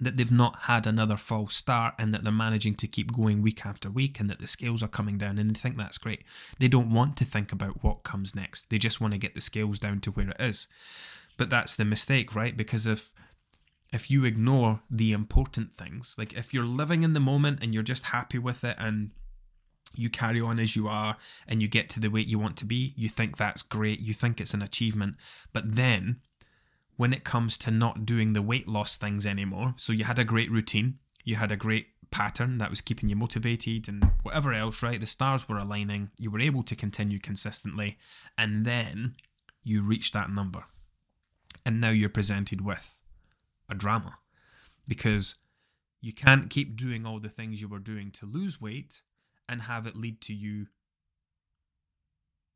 that 0.00 0.16
they've 0.16 0.32
not 0.32 0.60
had 0.60 0.86
another 0.86 1.18
false 1.18 1.54
start 1.54 1.94
and 1.98 2.14
that 2.14 2.24
they're 2.24 2.32
managing 2.32 2.76
to 2.76 2.86
keep 2.86 3.12
going 3.12 3.42
week 3.42 3.66
after 3.66 3.90
week 3.90 4.18
and 4.18 4.30
that 4.30 4.38
the 4.38 4.46
scales 4.46 4.82
are 4.82 4.88
coming 4.88 5.18
down 5.18 5.38
and 5.38 5.50
they 5.50 5.58
think 5.58 5.76
that's 5.76 5.98
great. 5.98 6.24
They 6.58 6.68
don't 6.68 6.94
want 6.94 7.18
to 7.18 7.26
think 7.26 7.52
about 7.52 7.84
what 7.84 8.04
comes 8.04 8.34
next. 8.34 8.70
They 8.70 8.78
just 8.78 9.00
want 9.00 9.12
to 9.12 9.18
get 9.18 9.34
the 9.34 9.42
scales 9.42 9.78
down 9.78 10.00
to 10.00 10.10
where 10.10 10.30
it 10.30 10.40
is. 10.40 10.66
But 11.36 11.50
that's 11.50 11.76
the 11.76 11.84
mistake, 11.84 12.34
right? 12.34 12.56
Because 12.56 12.86
if 12.86 13.12
if 13.92 14.10
you 14.10 14.24
ignore 14.24 14.80
the 14.90 15.12
important 15.12 15.74
things, 15.74 16.14
like 16.18 16.32
if 16.34 16.54
you're 16.54 16.62
living 16.62 17.02
in 17.02 17.12
the 17.12 17.20
moment 17.20 17.58
and 17.62 17.74
you're 17.74 17.82
just 17.82 18.06
happy 18.06 18.38
with 18.38 18.62
it 18.64 18.76
and 18.78 19.10
you 19.94 20.08
carry 20.08 20.40
on 20.40 20.60
as 20.60 20.76
you 20.76 20.86
are 20.86 21.16
and 21.48 21.60
you 21.60 21.68
get 21.68 21.88
to 21.90 22.00
the 22.00 22.10
weight 22.10 22.28
you 22.28 22.38
want 22.38 22.56
to 22.58 22.64
be, 22.64 22.94
you 22.96 23.08
think 23.08 23.36
that's 23.36 23.62
great, 23.62 24.00
you 24.00 24.14
think 24.14 24.40
it's 24.40 24.54
an 24.54 24.62
achievement. 24.62 25.16
But 25.52 25.74
then 25.74 26.20
when 26.96 27.12
it 27.12 27.24
comes 27.24 27.56
to 27.58 27.70
not 27.70 28.06
doing 28.06 28.32
the 28.32 28.42
weight 28.42 28.68
loss 28.68 28.96
things 28.96 29.26
anymore, 29.26 29.74
so 29.76 29.92
you 29.92 30.04
had 30.04 30.18
a 30.18 30.24
great 30.24 30.50
routine, 30.50 30.98
you 31.24 31.36
had 31.36 31.50
a 31.50 31.56
great 31.56 31.88
pattern 32.10 32.58
that 32.58 32.70
was 32.70 32.80
keeping 32.80 33.08
you 33.08 33.16
motivated 33.16 33.88
and 33.88 34.10
whatever 34.22 34.52
else, 34.52 34.82
right? 34.82 35.00
The 35.00 35.06
stars 35.06 35.48
were 35.48 35.58
aligning, 35.58 36.10
you 36.18 36.30
were 36.30 36.40
able 36.40 36.62
to 36.64 36.76
continue 36.76 37.18
consistently, 37.18 37.98
and 38.36 38.64
then 38.64 39.14
you 39.64 39.82
reached 39.82 40.12
that 40.14 40.30
number. 40.30 40.64
And 41.64 41.80
now 41.80 41.90
you're 41.90 42.08
presented 42.08 42.60
with 42.64 43.00
a 43.70 43.74
drama 43.74 44.18
because 44.88 45.36
you 46.00 46.12
can't 46.12 46.50
keep 46.50 46.76
doing 46.76 47.06
all 47.06 47.20
the 47.20 47.28
things 47.28 47.60
you 47.60 47.68
were 47.68 47.78
doing 47.78 48.10
to 48.10 48.26
lose 48.26 48.60
weight 48.60 49.02
and 49.48 49.62
have 49.62 49.86
it 49.86 49.96
lead 49.96 50.20
to 50.22 50.34
you 50.34 50.66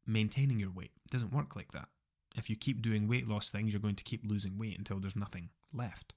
maintaining 0.07 0.59
your 0.59 0.71
weight. 0.71 0.93
It 1.05 1.11
doesn't 1.11 1.33
work 1.33 1.55
like 1.55 1.73
that. 1.73 1.89
If 2.37 2.51
you 2.51 2.57
keep 2.57 2.83
doing 2.83 3.09
weight 3.09 3.29
loss 3.29 3.51
things, 3.51 3.73
you're 3.73 3.81
going 3.81 3.95
to 3.97 4.05
keep 4.05 4.23
losing 4.25 4.59
weight 4.59 4.77
until 4.77 4.99
there's 4.99 5.17
nothing 5.17 5.51
left. 5.73 6.15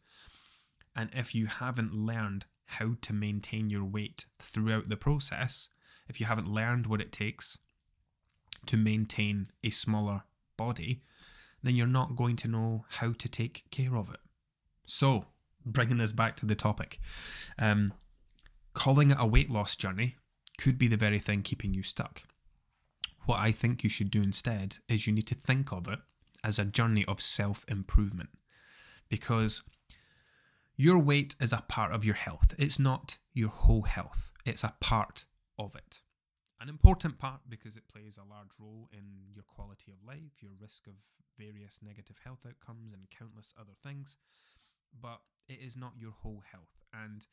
And 0.96 1.10
if 1.14 1.36
you 1.36 1.46
haven't 1.46 1.94
learned 1.94 2.46
how 2.66 2.96
to 3.02 3.14
maintain 3.14 3.70
your 3.70 3.86
weight 3.86 4.26
throughout 4.40 4.88
the 4.88 4.98
process, 4.98 5.70
if 6.08 6.20
you 6.20 6.26
haven't 6.26 6.48
learned 6.48 6.88
what 6.88 7.02
it 7.02 7.12
takes 7.12 7.60
to 8.66 8.78
maintain 8.78 9.48
a 9.64 9.70
smaller 9.70 10.24
body, 10.58 11.02
then 11.62 11.76
you're 11.76 11.88
not 11.88 12.16
going 12.16 12.36
to 12.38 12.48
know 12.48 12.86
how 12.90 13.14
to 13.14 13.30
take 13.30 13.66
care 13.70 13.96
of 13.96 14.10
it. 14.10 14.20
So, 14.88 15.26
bringing 15.66 15.98
this 15.98 16.14
back 16.14 16.38
to 16.38 16.46
the 16.46 16.56
topic, 16.56 17.00
um, 17.60 17.94
calling 18.74 19.12
it 19.12 19.18
a 19.20 19.28
weight 19.28 19.52
loss 19.52 19.76
journey 19.76 20.16
could 20.58 20.80
be 20.80 20.88
the 20.88 20.98
very 20.98 21.20
thing 21.20 21.44
keeping 21.44 21.74
you 21.74 21.84
stuck. 21.84 22.24
What 23.26 23.40
I 23.40 23.52
think 23.52 23.84
you 23.84 23.90
should 23.90 24.10
do 24.10 24.24
instead 24.24 24.78
is 24.88 25.06
you 25.06 25.14
need 25.14 25.28
to 25.28 25.36
think 25.36 25.74
of 25.74 25.88
it 25.90 26.00
as 26.42 26.58
a 26.58 26.66
journey 26.66 27.04
of 27.06 27.22
self 27.22 27.66
improvement 27.68 28.30
because 29.10 29.64
your 30.78 31.00
weight 31.00 31.36
is 31.42 31.52
a 31.52 31.64
part 31.68 31.92
of 31.92 32.06
your 32.06 32.16
health. 32.16 32.56
It's 32.58 32.80
not 32.80 33.18
your 33.34 33.50
whole 33.50 33.84
health, 33.84 34.32
it's 34.46 34.64
a 34.64 34.74
part 34.80 35.26
of 35.60 35.76
it. 35.76 36.00
An 36.62 36.70
important 36.70 37.20
part 37.20 37.42
because 37.50 37.76
it 37.76 37.90
plays 37.90 38.18
a 38.18 38.28
large 38.28 38.58
role 38.58 38.90
in 38.94 39.34
your 39.36 39.44
quality 39.44 39.92
of 39.92 40.08
life, 40.08 40.42
your 40.42 40.54
risk 40.60 40.88
of 40.88 40.94
various 41.38 41.82
negative 41.84 42.22
health 42.24 42.46
outcomes, 42.48 42.94
and 42.94 43.10
countless 43.10 43.54
other 43.60 43.76
things. 43.84 44.18
But 45.00 45.20
it 45.48 45.60
is 45.64 45.78
not 45.78 45.94
your 46.00 46.12
whole 46.12 46.44
health. 46.52 46.86
And 46.94 47.26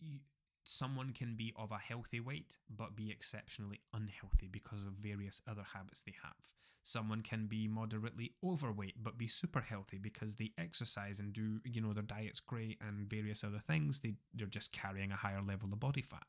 you, 0.00 0.20
someone 0.64 1.12
can 1.12 1.34
be 1.36 1.52
of 1.56 1.72
a 1.72 1.78
healthy 1.78 2.20
weight 2.20 2.56
but 2.68 2.96
be 2.96 3.10
exceptionally 3.10 3.80
unhealthy 3.92 4.48
because 4.50 4.84
of 4.84 4.92
various 4.92 5.42
other 5.48 5.64
habits 5.74 6.02
they 6.02 6.14
have. 6.22 6.54
Someone 6.82 7.22
can 7.22 7.46
be 7.46 7.68
moderately 7.68 8.32
overweight 8.42 9.02
but 9.02 9.18
be 9.18 9.26
super 9.26 9.60
healthy 9.60 9.98
because 9.98 10.36
they 10.36 10.52
exercise 10.56 11.20
and 11.20 11.32
do, 11.32 11.60
you 11.64 11.80
know, 11.80 11.92
their 11.92 12.02
diet's 12.02 12.40
great 12.40 12.78
and 12.80 13.08
various 13.08 13.44
other 13.44 13.58
things. 13.58 14.00
They, 14.00 14.14
they're 14.34 14.46
just 14.46 14.72
carrying 14.72 15.12
a 15.12 15.16
higher 15.16 15.42
level 15.42 15.72
of 15.72 15.80
body 15.80 16.02
fat. 16.02 16.24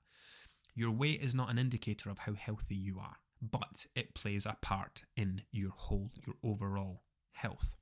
Your 0.75 0.91
weight 0.91 1.21
is 1.21 1.35
not 1.35 1.49
an 1.49 1.57
indicator 1.57 2.09
of 2.09 2.19
how 2.19 2.33
healthy 2.33 2.75
you 2.75 2.99
are, 2.99 3.17
but 3.41 3.85
it 3.95 4.13
plays 4.13 4.45
a 4.45 4.57
part 4.61 5.03
in 5.15 5.43
your 5.51 5.71
whole, 5.71 6.11
your 6.25 6.35
overall 6.43 7.03
health. 7.33 7.75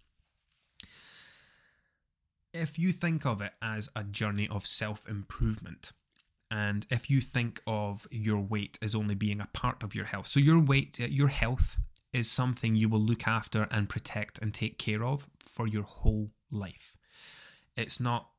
If 2.54 2.80
you 2.80 2.92
think 2.92 3.26
of 3.26 3.42
it 3.42 3.54
as 3.62 3.90
a 3.96 4.04
journey 4.04 4.48
of 4.50 4.66
self 4.66 5.08
improvement, 5.08 5.92
and 6.52 6.88
if 6.90 7.10
you 7.10 7.22
think 7.22 7.62
of 7.68 8.08
your 8.10 8.40
weight 8.40 8.80
as 8.82 8.96
only 8.96 9.16
being 9.16 9.40
a 9.40 9.48
part 9.54 9.84
of 9.84 9.94
your 9.94 10.06
health, 10.06 10.28
so 10.28 10.40
your 10.40 10.60
weight, 10.60 10.98
uh, 11.00 11.06
your 11.06 11.28
health 11.28 11.78
is 12.12 12.30
something 12.30 12.76
you 12.76 12.90
will 12.90 13.00
look 13.00 13.28
after 13.28 13.68
and 13.70 13.88
protect 13.88 14.40
and 14.40 14.54
take 14.54 14.80
care 14.80 15.04
of 15.04 15.28
for 15.40 15.68
your 15.68 15.84
whole 15.84 16.32
life. 16.52 16.98
It's 17.78 18.00
not 18.00 18.30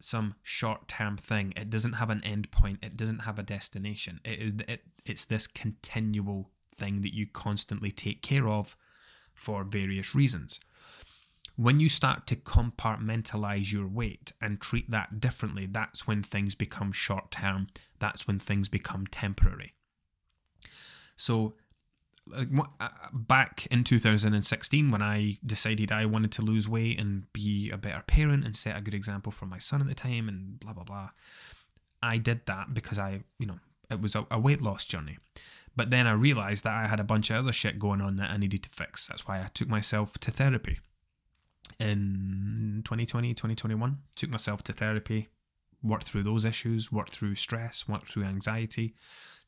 some 0.00 0.34
short 0.42 0.88
term 0.88 1.16
thing. 1.16 1.52
It 1.56 1.70
doesn't 1.70 1.94
have 1.94 2.10
an 2.10 2.22
end 2.24 2.50
point. 2.50 2.80
It 2.82 2.96
doesn't 2.96 3.20
have 3.20 3.38
a 3.38 3.44
destination. 3.44 4.20
It, 4.24 4.68
it, 4.68 4.80
it's 5.04 5.24
this 5.24 5.46
continual 5.46 6.50
thing 6.74 7.02
that 7.02 7.14
you 7.14 7.26
constantly 7.26 7.92
take 7.92 8.22
care 8.22 8.48
of 8.48 8.76
for 9.34 9.62
various 9.62 10.14
reasons. 10.14 10.58
When 11.56 11.80
you 11.80 11.88
start 11.88 12.26
to 12.28 12.36
compartmentalize 12.36 13.72
your 13.72 13.86
weight 13.86 14.32
and 14.40 14.60
treat 14.60 14.90
that 14.90 15.20
differently, 15.20 15.66
that's 15.66 16.06
when 16.06 16.22
things 16.22 16.54
become 16.54 16.92
short 16.92 17.30
term. 17.30 17.68
That's 17.98 18.26
when 18.26 18.38
things 18.38 18.68
become 18.68 19.06
temporary. 19.06 19.74
So, 21.14 21.54
uh, 22.34 22.88
back 23.12 23.66
in 23.70 23.84
2016, 23.84 24.90
when 24.90 25.02
I 25.02 25.38
decided 25.44 25.92
I 25.92 26.06
wanted 26.06 26.32
to 26.32 26.42
lose 26.42 26.68
weight 26.68 26.98
and 26.98 27.30
be 27.32 27.70
a 27.70 27.76
better 27.76 28.02
parent 28.06 28.44
and 28.44 28.56
set 28.56 28.78
a 28.78 28.80
good 28.80 28.94
example 28.94 29.32
for 29.32 29.46
my 29.46 29.58
son 29.58 29.82
at 29.82 29.88
the 29.88 29.94
time, 29.94 30.28
and 30.28 30.58
blah, 30.58 30.72
blah, 30.72 30.84
blah, 30.84 31.10
I 32.02 32.16
did 32.16 32.46
that 32.46 32.72
because 32.72 32.98
I, 32.98 33.24
you 33.38 33.46
know, 33.46 33.58
it 33.90 34.00
was 34.00 34.14
a, 34.14 34.26
a 34.30 34.38
weight 34.38 34.62
loss 34.62 34.84
journey. 34.84 35.18
But 35.76 35.90
then 35.90 36.06
I 36.06 36.12
realized 36.12 36.64
that 36.64 36.74
I 36.74 36.86
had 36.86 37.00
a 37.00 37.04
bunch 37.04 37.30
of 37.30 37.36
other 37.36 37.52
shit 37.52 37.78
going 37.78 38.00
on 38.00 38.16
that 38.16 38.30
I 38.30 38.36
needed 38.36 38.62
to 38.62 38.70
fix. 38.70 39.06
That's 39.06 39.26
why 39.26 39.40
I 39.40 39.48
took 39.52 39.68
myself 39.68 40.14
to 40.18 40.30
therapy 40.30 40.78
in 41.82 42.82
2020, 42.84 43.34
2021. 43.34 43.98
Took 44.16 44.30
myself 44.30 44.62
to 44.64 44.72
therapy, 44.72 45.28
worked 45.82 46.04
through 46.04 46.22
those 46.22 46.44
issues, 46.44 46.92
worked 46.92 47.10
through 47.10 47.34
stress, 47.34 47.88
worked 47.88 48.08
through 48.08 48.24
anxiety. 48.24 48.94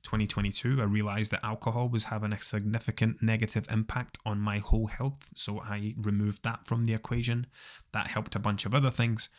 2022, 0.02 0.82
I 0.82 0.84
realized 0.84 1.30
that 1.32 1.44
alcohol 1.44 1.88
was 1.88 2.04
having 2.04 2.32
a 2.32 2.38
significant 2.38 3.22
negative 3.22 3.66
impact 3.70 4.18
on 4.26 4.38
my 4.38 4.58
whole 4.58 4.88
health. 4.88 5.30
So 5.34 5.60
I 5.60 5.94
removed 5.96 6.42
that 6.44 6.66
from 6.66 6.84
the 6.84 6.92
equation. 6.92 7.46
That 7.92 8.08
helped 8.08 8.34
a 8.34 8.40
bunch 8.40 8.66
of 8.66 8.74
other 8.74 8.90
things. 8.90 9.30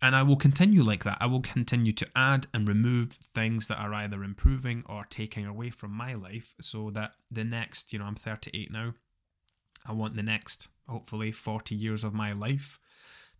And 0.00 0.14
I 0.14 0.22
will 0.22 0.36
continue 0.36 0.82
like 0.82 1.04
that. 1.04 1.18
I 1.20 1.26
will 1.26 1.40
continue 1.40 1.92
to 1.92 2.06
add 2.14 2.46
and 2.52 2.68
remove 2.68 3.12
things 3.12 3.68
that 3.68 3.78
are 3.78 3.94
either 3.94 4.22
improving 4.22 4.84
or 4.86 5.06
taking 5.08 5.46
away 5.46 5.70
from 5.70 5.92
my 5.92 6.14
life 6.14 6.54
so 6.60 6.90
that 6.90 7.12
the 7.30 7.44
next, 7.44 7.92
you 7.92 7.98
know, 7.98 8.04
I'm 8.04 8.14
38 8.14 8.70
now. 8.70 8.94
I 9.86 9.92
want 9.92 10.14
the 10.14 10.22
next 10.22 10.68
hopefully 10.88 11.32
40 11.32 11.74
years 11.74 12.04
of 12.04 12.14
my 12.14 12.32
life 12.32 12.78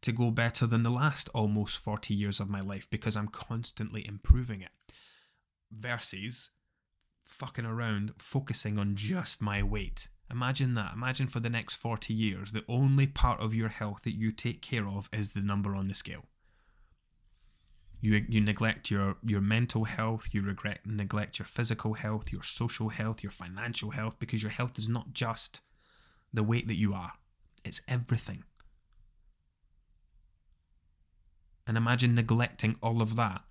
to 0.02 0.12
go 0.12 0.30
better 0.30 0.66
than 0.66 0.82
the 0.82 0.90
last 0.90 1.28
almost 1.34 1.78
40 1.78 2.12
years 2.12 2.40
of 2.40 2.50
my 2.50 2.60
life 2.60 2.90
because 2.90 3.16
I'm 3.16 3.28
constantly 3.28 4.06
improving 4.06 4.60
it. 4.60 4.70
Versus 5.70 6.50
fucking 7.24 7.64
around 7.64 8.12
focusing 8.18 8.78
on 8.78 8.94
just 8.94 9.40
my 9.40 9.62
weight. 9.62 10.08
Imagine 10.30 10.74
that. 10.74 10.94
Imagine 10.94 11.26
for 11.26 11.40
the 11.40 11.50
next 11.50 11.74
40 11.74 12.12
years, 12.12 12.52
the 12.52 12.64
only 12.68 13.06
part 13.06 13.40
of 13.40 13.54
your 13.54 13.68
health 13.68 14.02
that 14.04 14.16
you 14.16 14.32
take 14.32 14.60
care 14.60 14.88
of 14.88 15.08
is 15.12 15.30
the 15.32 15.40
number 15.40 15.74
on 15.74 15.88
the 15.88 15.94
scale. 15.94 16.24
You, 18.00 18.24
you 18.28 18.40
neglect 18.40 18.90
your, 18.90 19.16
your 19.24 19.40
mental 19.40 19.84
health, 19.84 20.30
you 20.32 20.42
regret, 20.42 20.80
neglect 20.84 21.38
your 21.38 21.46
physical 21.46 21.94
health, 21.94 22.32
your 22.32 22.42
social 22.42 22.88
health, 22.88 23.22
your 23.22 23.30
financial 23.30 23.90
health, 23.90 24.18
because 24.18 24.42
your 24.42 24.50
health 24.50 24.76
is 24.76 24.88
not 24.88 25.12
just 25.12 25.60
the 26.32 26.42
weight 26.42 26.66
that 26.66 26.74
you 26.74 26.94
are. 26.94 27.12
It's 27.64 27.82
everything. 27.88 28.44
And 31.66 31.76
imagine 31.76 32.14
neglecting 32.14 32.76
all 32.82 33.00
of 33.00 33.16
that 33.16 33.42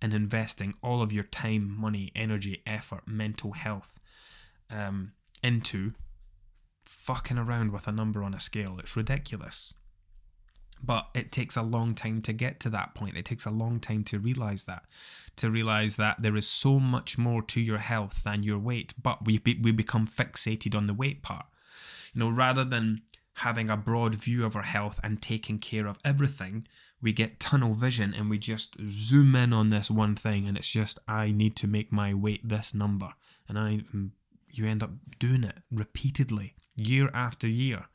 and 0.00 0.12
investing 0.12 0.74
all 0.82 1.00
of 1.00 1.12
your 1.12 1.22
time, 1.24 1.74
money, 1.78 2.10
energy, 2.14 2.62
effort, 2.66 3.06
mental 3.06 3.52
health, 3.52 4.00
um, 4.68 5.12
into 5.42 5.92
fucking 6.84 7.38
around 7.38 7.72
with 7.72 7.86
a 7.86 7.92
number 7.92 8.24
on 8.24 8.34
a 8.34 8.40
scale. 8.40 8.78
It's 8.78 8.96
ridiculous. 8.96 9.74
But 10.82 11.06
it 11.14 11.30
takes 11.30 11.56
a 11.56 11.62
long 11.62 11.94
time 11.94 12.22
to 12.22 12.32
get 12.32 12.58
to 12.60 12.70
that 12.70 12.94
point. 12.96 13.16
It 13.16 13.24
takes 13.24 13.46
a 13.46 13.50
long 13.50 13.78
time 13.78 14.02
to 14.04 14.18
realize 14.18 14.64
that, 14.64 14.84
to 15.36 15.48
realize 15.48 15.94
that 15.96 16.20
there 16.20 16.34
is 16.34 16.48
so 16.48 16.80
much 16.80 17.16
more 17.16 17.40
to 17.42 17.60
your 17.60 17.78
health 17.78 18.24
than 18.24 18.42
your 18.42 18.58
weight. 18.58 18.94
But 19.00 19.24
we 19.24 19.38
be, 19.38 19.60
we 19.62 19.70
become 19.70 20.08
fixated 20.08 20.74
on 20.74 20.86
the 20.86 20.94
weight 20.94 21.22
part. 21.22 21.46
You 22.12 22.20
know, 22.20 22.30
rather 22.30 22.64
than 22.64 23.02
having 23.36 23.70
a 23.70 23.76
broad 23.76 24.14
view 24.14 24.44
of 24.44 24.56
our 24.56 24.62
health 24.62 25.00
and 25.02 25.22
taking 25.22 25.58
care 25.58 25.86
of 25.86 25.98
everything, 26.04 26.66
we 27.00 27.12
get 27.12 27.40
tunnel 27.40 27.74
vision 27.74 28.14
and 28.16 28.30
we 28.30 28.38
just 28.38 28.76
zoom 28.84 29.34
in 29.34 29.52
on 29.52 29.70
this 29.70 29.90
one 29.90 30.14
thing, 30.14 30.46
and 30.46 30.56
it's 30.56 30.70
just 30.70 30.98
I 31.08 31.32
need 31.32 31.56
to 31.56 31.66
make 31.66 31.92
my 31.92 32.14
weight 32.14 32.48
this 32.48 32.74
number, 32.74 33.14
and 33.48 33.58
I 33.58 33.84
mm, 33.94 34.10
you 34.50 34.66
end 34.66 34.82
up 34.82 34.90
doing 35.18 35.44
it 35.44 35.58
repeatedly, 35.70 36.54
year 36.76 37.10
after 37.14 37.46
year 37.46 37.86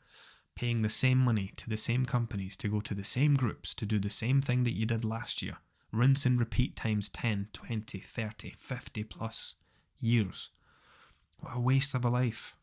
paying 0.58 0.82
the 0.82 0.88
same 0.88 1.18
money 1.18 1.52
to 1.54 1.70
the 1.70 1.76
same 1.76 2.04
companies 2.04 2.56
to 2.56 2.66
go 2.66 2.80
to 2.80 2.92
the 2.92 3.04
same 3.04 3.34
groups 3.34 3.72
to 3.72 3.86
do 3.86 4.00
the 4.00 4.10
same 4.10 4.40
thing 4.42 4.64
that 4.64 4.74
you 4.74 4.84
did 4.84 5.04
last 5.04 5.40
year. 5.40 5.58
Rinse 5.92 6.26
and 6.26 6.36
repeat 6.38 6.74
times 6.74 7.08
10, 7.08 7.50
20, 7.52 8.00
30, 8.00 8.54
50 8.58 9.04
plus 9.04 9.54
years. 10.00 10.50
What 11.38 11.56
a 11.56 11.60
waste 11.60 11.94
of 11.94 12.04
a 12.04 12.10
life. 12.10 12.56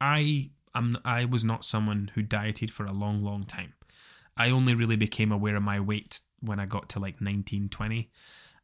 I 0.00 0.52
am 0.78 0.98
I 1.04 1.24
was 1.24 1.44
not 1.44 1.64
someone 1.64 2.10
who 2.14 2.22
dieted 2.22 2.70
for 2.70 2.86
a 2.86 2.92
long, 2.92 3.20
long 3.20 3.44
time. 3.44 3.74
I 4.36 4.50
only 4.50 4.74
really 4.74 4.96
became 4.96 5.32
aware 5.32 5.56
of 5.56 5.62
my 5.62 5.80
weight 5.80 6.20
when 6.40 6.60
I 6.60 6.66
got 6.66 6.88
to 6.90 7.00
like 7.00 7.20
19, 7.20 7.68
20 7.68 8.10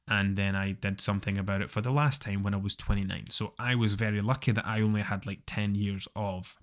and 0.07 0.37
then 0.37 0.55
I 0.55 0.73
did 0.73 1.01
something 1.01 1.39
about 1.39 1.63
it 1.63 1.71
for 1.71 1.81
the 1.81 1.91
last 1.91 2.23
time 2.23 2.43
when 2.43 2.55
I 2.55 2.59
was 2.59 2.77
29. 2.77 3.31
So 3.31 3.55
I 3.59 3.75
was 3.75 3.95
very 3.95 4.21
lucky 4.21 4.53
that 4.53 4.67
I 4.67 4.81
only 4.81 5.03
had 5.03 5.27
like 5.27 5.41
10 5.47 5.75
years 5.75 6.07
of 6.15 6.59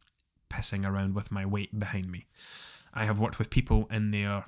pissing 0.49 0.85
around 0.85 1.15
with 1.15 1.31
my 1.31 1.45
weight 1.45 1.77
behind 1.77 2.11
me. 2.11 2.27
I 2.93 3.05
have 3.05 3.19
worked 3.19 3.39
with 3.39 3.49
people 3.49 3.87
in 3.89 4.11
their 4.11 4.45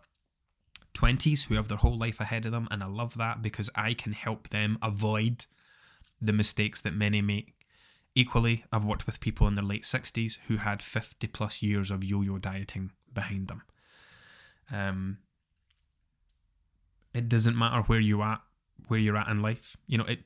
20s 0.94 1.48
who 1.48 1.56
have 1.56 1.70
their 1.70 1.78
whole 1.78 1.98
life 1.98 2.20
ahead 2.20 2.46
of 2.46 2.52
them, 2.52 2.68
and 2.70 2.84
I 2.84 2.88
love 2.88 3.18
that 3.18 3.42
because 3.42 3.70
I 3.76 3.94
can 3.94 4.14
help 4.14 4.50
them 4.50 4.78
avoid 4.82 5.48
the 6.22 6.34
mistakes 6.34 6.82
that 6.82 6.94
many 6.94 7.22
make. 7.22 7.53
Equally, 8.16 8.64
I've 8.72 8.86
worked 8.86 9.06
with 9.06 9.20
people 9.20 9.48
in 9.48 9.56
their 9.56 9.64
late 9.64 9.84
60s 9.84 10.40
who 10.48 10.58
had 10.58 10.82
50 10.82 11.28
plus 11.28 11.64
years 11.64 11.90
of 11.90 12.04
yo 12.04 12.22
yo 12.22 12.38
dieting 12.38 12.92
behind 13.12 13.48
them. 13.48 13.64
Um, 14.72 15.18
it 17.14 17.28
doesn't 17.28 17.58
matter 17.58 17.82
where 17.84 18.00
you 18.00 18.22
at, 18.22 18.42
where 18.88 19.00
you're 19.00 19.18
at 19.18 19.28
in 19.28 19.42
life. 19.42 19.78
You 19.88 19.98
know, 19.98 20.06
it 20.06 20.20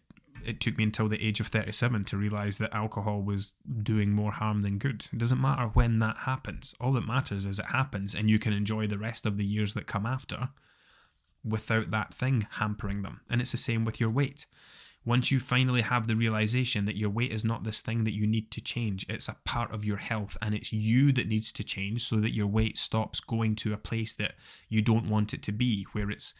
it 0.46 0.60
took 0.60 0.78
me 0.78 0.84
until 0.84 1.08
the 1.08 1.26
age 1.26 1.40
of 1.40 1.48
37 1.48 2.04
to 2.06 2.18
realize 2.18 2.58
that 2.58 2.74
alcohol 2.74 3.22
was 3.22 3.56
doing 3.82 4.12
more 4.12 4.32
harm 4.32 4.62
than 4.62 4.78
good. 4.78 5.08
It 5.12 5.18
doesn't 5.18 5.42
matter 5.42 5.68
when 5.68 6.00
that 6.00 6.18
happens. 6.18 6.76
All 6.80 6.94
that 6.94 7.08
matters 7.08 7.46
is 7.46 7.60
it 7.60 7.66
happens 7.66 8.14
and 8.14 8.30
you 8.30 8.40
can 8.40 8.54
enjoy 8.54 8.88
the 8.88 8.98
rest 8.98 9.26
of 9.26 9.38
the 9.38 9.46
years 9.46 9.74
that 9.74 9.88
come 9.88 10.06
after 10.06 10.50
without 11.44 11.92
that 11.92 12.14
thing 12.14 12.48
hampering 12.52 13.02
them. 13.02 13.22
And 13.30 13.42
it's 13.42 13.52
the 13.52 13.58
same 13.58 13.84
with 13.84 14.00
your 14.00 14.10
weight. 14.10 14.46
Once 15.08 15.32
you 15.32 15.40
finally 15.40 15.80
have 15.80 16.06
the 16.06 16.18
realization 16.18 16.84
that 16.84 16.98
your 16.98 17.10
weight 17.10 17.32
is 17.32 17.46
not 17.46 17.64
this 17.64 17.80
thing 17.80 18.04
that 18.04 18.14
you 18.14 18.28
need 18.28 18.52
to 18.52 18.60
change, 18.60 19.06
it's 19.08 19.30
a 19.30 19.38
part 19.46 19.72
of 19.72 19.86
your 19.86 19.96
health 19.96 20.36
and 20.42 20.54
it's 20.54 20.74
you 20.74 21.14
that 21.14 21.30
needs 21.30 21.54
to 21.54 21.64
change 21.64 22.04
so 22.04 22.18
that 22.18 22.34
your 22.34 22.46
weight 22.46 22.78
stops 22.78 23.22
going 23.22 23.56
to 23.56 23.72
a 23.72 23.78
place 23.78 24.14
that 24.14 24.34
you 24.68 24.82
don't 24.82 25.08
want 25.08 25.34
it 25.34 25.42
to 25.42 25.54
be, 25.54 25.88
where 25.94 26.12
it's 26.12 26.34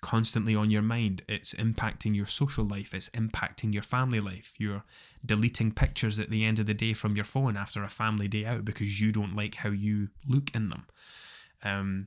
constantly 0.00 0.56
on 0.56 0.70
your 0.70 0.80
mind. 0.80 1.20
It's 1.28 1.52
impacting 1.52 2.16
your 2.16 2.24
social 2.24 2.64
life, 2.64 2.94
it's 2.94 3.10
impacting 3.10 3.74
your 3.74 3.82
family 3.82 4.20
life. 4.20 4.54
You're 4.58 4.84
deleting 5.22 5.72
pictures 5.72 6.18
at 6.18 6.30
the 6.30 6.42
end 6.42 6.58
of 6.58 6.64
the 6.64 6.72
day 6.72 6.94
from 6.94 7.16
your 7.16 7.24
phone 7.26 7.54
after 7.54 7.84
a 7.84 7.90
family 7.90 8.28
day 8.28 8.46
out 8.46 8.64
because 8.64 8.98
you 8.98 9.12
don't 9.12 9.36
like 9.36 9.56
how 9.56 9.68
you 9.68 10.08
look 10.26 10.54
in 10.54 10.70
them. 10.70 10.86
Um, 11.62 12.06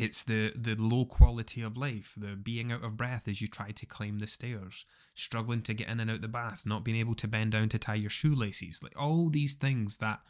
it's 0.00 0.22
the, 0.22 0.52
the 0.56 0.74
low 0.76 1.04
quality 1.04 1.60
of 1.60 1.76
life, 1.76 2.14
the 2.16 2.34
being 2.34 2.72
out 2.72 2.82
of 2.82 2.96
breath 2.96 3.28
as 3.28 3.42
you 3.42 3.48
try 3.48 3.70
to 3.70 3.86
climb 3.86 4.18
the 4.18 4.26
stairs, 4.26 4.86
struggling 5.14 5.60
to 5.62 5.74
get 5.74 5.88
in 5.88 6.00
and 6.00 6.10
out 6.10 6.22
the 6.22 6.28
bath, 6.28 6.64
not 6.64 6.84
being 6.84 6.96
able 6.96 7.14
to 7.14 7.28
bend 7.28 7.52
down 7.52 7.68
to 7.68 7.78
tie 7.78 7.94
your 7.94 8.10
shoelaces, 8.10 8.82
like 8.82 8.98
all 8.98 9.28
these 9.28 9.54
things 9.54 9.98
that 9.98 10.20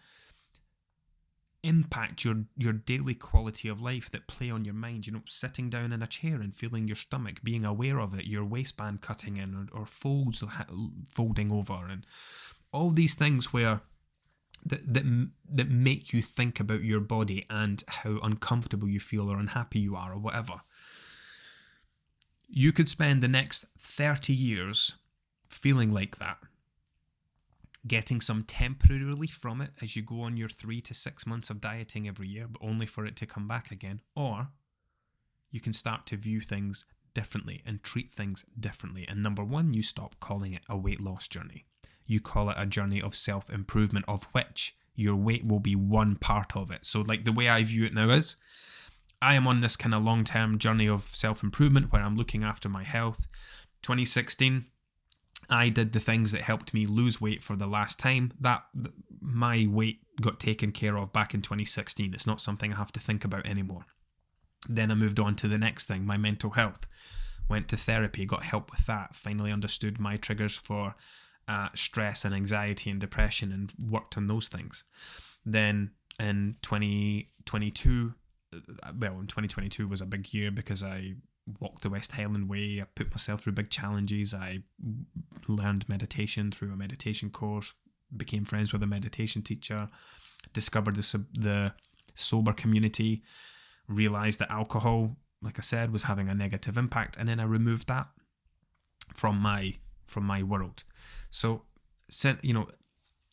impact 1.62 2.24
your 2.24 2.44
your 2.56 2.72
daily 2.72 3.14
quality 3.14 3.68
of 3.68 3.82
life 3.82 4.10
that 4.10 4.26
play 4.26 4.50
on 4.50 4.64
your 4.64 4.72
mind 4.72 5.06
you 5.06 5.12
know 5.12 5.20
sitting 5.26 5.68
down 5.68 5.92
in 5.92 6.02
a 6.02 6.06
chair 6.06 6.36
and 6.36 6.54
feeling 6.54 6.88
your 6.88 6.96
stomach 6.96 7.42
being 7.44 7.66
aware 7.66 8.00
of 8.00 8.18
it 8.18 8.24
your 8.24 8.46
waistband 8.46 9.02
cutting 9.02 9.36
in 9.36 9.54
or, 9.54 9.80
or 9.80 9.84
folds 9.84 10.42
folding 11.12 11.52
over 11.52 11.86
and 11.86 12.06
all 12.72 12.88
these 12.88 13.14
things 13.14 13.52
where 13.52 13.82
that, 14.64 14.92
that 14.92 15.30
that 15.48 15.70
make 15.70 16.12
you 16.12 16.22
think 16.22 16.60
about 16.60 16.82
your 16.82 17.00
body 17.00 17.46
and 17.48 17.82
how 17.88 18.18
uncomfortable 18.22 18.88
you 18.88 19.00
feel 19.00 19.30
or 19.30 19.38
unhappy 19.38 19.78
you 19.78 19.96
are 19.96 20.12
or 20.12 20.18
whatever 20.18 20.54
you 22.48 22.72
could 22.72 22.88
spend 22.88 23.22
the 23.22 23.28
next 23.28 23.64
30 23.78 24.32
years 24.32 24.98
feeling 25.48 25.90
like 25.90 26.18
that 26.18 26.38
getting 27.86 28.20
some 28.20 28.42
temporary 28.42 29.04
relief 29.04 29.32
from 29.32 29.60
it 29.60 29.70
as 29.80 29.96
you 29.96 30.02
go 30.02 30.22
on 30.22 30.36
your 30.36 30.48
three 30.48 30.80
to 30.82 30.94
six 30.94 31.26
months 31.26 31.50
of 31.50 31.60
dieting 31.60 32.06
every 32.06 32.28
year, 32.28 32.46
but 32.46 32.62
only 32.62 32.86
for 32.86 33.06
it 33.06 33.16
to 33.16 33.26
come 33.26 33.48
back 33.48 33.70
again. 33.70 34.00
Or 34.14 34.48
you 35.50 35.60
can 35.60 35.72
start 35.72 36.06
to 36.06 36.16
view 36.16 36.40
things 36.40 36.84
differently 37.14 37.62
and 37.64 37.82
treat 37.82 38.10
things 38.10 38.44
differently. 38.58 39.06
And 39.08 39.22
number 39.22 39.42
one, 39.42 39.74
you 39.74 39.82
stop 39.82 40.16
calling 40.20 40.52
it 40.52 40.62
a 40.68 40.76
weight 40.76 41.00
loss 41.00 41.26
journey. 41.26 41.64
You 42.06 42.20
call 42.20 42.50
it 42.50 42.56
a 42.58 42.66
journey 42.66 43.00
of 43.00 43.14
self 43.14 43.50
improvement, 43.50 44.04
of 44.08 44.24
which 44.32 44.76
your 44.94 45.16
weight 45.16 45.46
will 45.46 45.60
be 45.60 45.76
one 45.76 46.16
part 46.16 46.56
of 46.56 46.70
it. 46.70 46.84
So, 46.84 47.00
like 47.00 47.24
the 47.24 47.32
way 47.32 47.48
I 47.48 47.64
view 47.64 47.84
it 47.84 47.94
now 47.94 48.10
is 48.10 48.36
I 49.22 49.34
am 49.34 49.46
on 49.46 49.60
this 49.60 49.76
kind 49.76 49.94
of 49.94 50.04
long 50.04 50.24
term 50.24 50.58
journey 50.58 50.88
of 50.88 51.02
self 51.02 51.42
improvement 51.42 51.92
where 51.92 52.02
I'm 52.02 52.16
looking 52.16 52.44
after 52.44 52.68
my 52.68 52.84
health. 52.84 53.28
2016, 53.82 54.66
I 55.48 55.68
did 55.68 55.92
the 55.92 56.00
things 56.00 56.32
that 56.32 56.42
helped 56.42 56.74
me 56.74 56.86
lose 56.86 57.20
weight 57.20 57.42
for 57.42 57.56
the 57.56 57.66
last 57.66 57.98
time. 57.98 58.32
That 58.40 58.64
my 59.20 59.66
weight 59.68 60.00
got 60.20 60.40
taken 60.40 60.72
care 60.72 60.96
of 60.96 61.12
back 61.12 61.34
in 61.34 61.42
2016. 61.42 62.14
It's 62.14 62.26
not 62.26 62.40
something 62.40 62.72
I 62.72 62.76
have 62.76 62.92
to 62.92 63.00
think 63.00 63.24
about 63.24 63.46
anymore. 63.46 63.86
Then 64.68 64.90
I 64.90 64.94
moved 64.94 65.18
on 65.18 65.36
to 65.36 65.48
the 65.48 65.58
next 65.58 65.86
thing, 65.86 66.04
my 66.04 66.16
mental 66.16 66.50
health. 66.50 66.86
Went 67.48 67.68
to 67.68 67.76
therapy, 67.76 68.26
got 68.26 68.44
help 68.44 68.70
with 68.70 68.86
that. 68.86 69.16
Finally 69.16 69.50
understood 69.50 69.98
my 69.98 70.16
triggers 70.16 70.56
for 70.56 70.94
uh, 71.50 71.68
stress 71.74 72.24
and 72.24 72.32
anxiety 72.32 72.90
and 72.90 73.00
depression, 73.00 73.50
and 73.50 73.72
worked 73.90 74.16
on 74.16 74.28
those 74.28 74.46
things. 74.46 74.84
Then 75.44 75.90
in 76.20 76.54
2022, 76.62 78.14
uh, 78.54 78.92
well, 78.96 79.18
in 79.18 79.26
2022 79.26 79.88
was 79.88 80.00
a 80.00 80.06
big 80.06 80.32
year 80.32 80.52
because 80.52 80.84
I 80.84 81.14
walked 81.58 81.82
the 81.82 81.90
West 81.90 82.12
Highland 82.12 82.48
Way. 82.48 82.80
I 82.80 82.84
put 82.94 83.10
myself 83.10 83.40
through 83.40 83.54
big 83.54 83.68
challenges. 83.68 84.32
I 84.32 84.62
learned 85.48 85.88
meditation 85.88 86.52
through 86.52 86.72
a 86.72 86.76
meditation 86.76 87.30
course, 87.30 87.72
became 88.16 88.44
friends 88.44 88.72
with 88.72 88.84
a 88.84 88.86
meditation 88.86 89.42
teacher, 89.42 89.88
discovered 90.52 90.94
the, 90.94 91.24
the 91.32 91.72
sober 92.14 92.52
community, 92.52 93.24
realized 93.88 94.38
that 94.38 94.52
alcohol, 94.52 95.16
like 95.42 95.58
I 95.58 95.62
said, 95.62 95.92
was 95.92 96.04
having 96.04 96.28
a 96.28 96.34
negative 96.34 96.78
impact, 96.78 97.16
and 97.16 97.28
then 97.28 97.40
I 97.40 97.44
removed 97.44 97.88
that 97.88 98.06
from 99.16 99.36
my 99.40 99.74
from 100.10 100.24
my 100.24 100.42
world. 100.42 100.84
So, 101.30 101.62
you 102.42 102.52
know, 102.52 102.68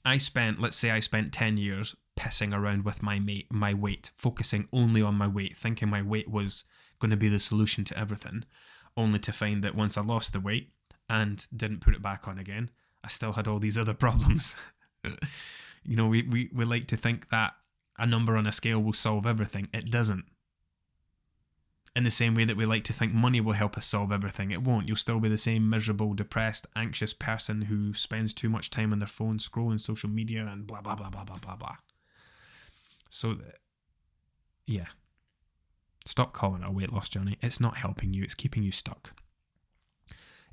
I 0.06 0.18
spent, 0.18 0.60
let's 0.60 0.78
say, 0.78 0.92
I 0.92 1.00
spent 1.00 1.34
ten 1.34 1.58
years 1.58 1.96
pissing 2.18 2.54
around 2.54 2.84
with 2.86 3.04
my 3.04 3.20
mate, 3.20 3.48
my 3.50 3.74
weight, 3.74 4.12
focusing 4.16 4.68
only 4.72 5.02
on 5.02 5.16
my 5.16 5.28
weight, 5.28 5.58
thinking 5.58 5.90
my 5.90 6.02
weight 6.02 6.30
was 6.30 6.66
going 7.00 7.12
to 7.12 7.18
be 7.18 7.30
the 7.30 7.40
solution 7.40 7.84
to 7.86 7.98
everything, 7.98 8.44
only 8.96 9.20
to 9.20 9.32
find 9.32 9.64
that 9.64 9.76
once 9.76 9.98
I 9.98 10.02
lost 10.02 10.34
the 10.34 10.40
weight 10.40 10.72
and 11.10 11.46
didn't 11.56 11.82
put 11.82 11.94
it 11.94 12.02
back 12.02 12.28
on 12.28 12.40
again, 12.40 12.72
I 13.04 13.08
still 13.08 13.34
had 13.34 13.48
all 13.48 13.60
these 13.60 13.78
other 13.78 13.94
problems. 14.06 14.56
you 15.84 15.96
know, 15.96 16.08
we, 16.08 16.24
we, 16.24 16.50
we 16.54 16.66
like 16.66 16.88
to 16.88 16.98
think 16.98 17.30
that 17.30 17.54
a 17.98 18.06
number 18.06 18.36
on 18.36 18.48
a 18.48 18.52
scale 18.52 18.80
will 18.80 18.94
solve 18.94 19.26
everything. 19.26 19.68
It 19.74 19.90
doesn't. 19.92 20.26
In 21.96 22.04
the 22.04 22.12
same 22.12 22.36
way 22.36 22.46
that 22.46 22.58
we 22.58 22.66
like 22.66 22.84
to 22.84 22.94
think 22.94 23.12
money 23.12 23.42
will 23.42 23.54
help 23.54 23.76
us 23.76 23.88
solve 23.88 24.12
everything, 24.12 24.52
it 24.52 24.62
won't. 24.64 24.88
You'll 24.88 24.98
still 24.98 25.20
be 25.20 25.30
the 25.30 25.38
same 25.38 25.68
miserable, 25.68 26.14
depressed, 26.14 26.68
anxious 26.76 27.14
person 27.14 27.64
who 27.64 27.94
spends 27.94 28.34
too 28.34 28.50
much 28.50 28.70
time 28.70 28.94
on 28.94 29.00
their 29.00 29.08
phone 29.08 29.40
scrolling 29.40 29.80
social 29.80 30.10
media 30.10 30.46
and 30.46 30.68
blah, 30.68 30.82
blah, 30.82 30.96
blah, 30.96 31.10
blah, 31.10 31.24
blah, 31.24 31.38
blah, 31.38 31.56
blah. 31.56 31.76
So, 33.10 33.32
uh, 33.32 33.52
yeah, 34.68 34.88
Stop 36.08 36.32
calling 36.32 36.62
it 36.62 36.68
a 36.68 36.72
weight 36.72 36.94
loss 36.94 37.10
journey. 37.10 37.38
It's 37.42 37.60
not 37.60 37.78
helping 37.78 38.14
you, 38.14 38.24
it's 38.24 38.34
keeping 38.34 38.64
you 38.64 38.72
stuck. 38.72 39.12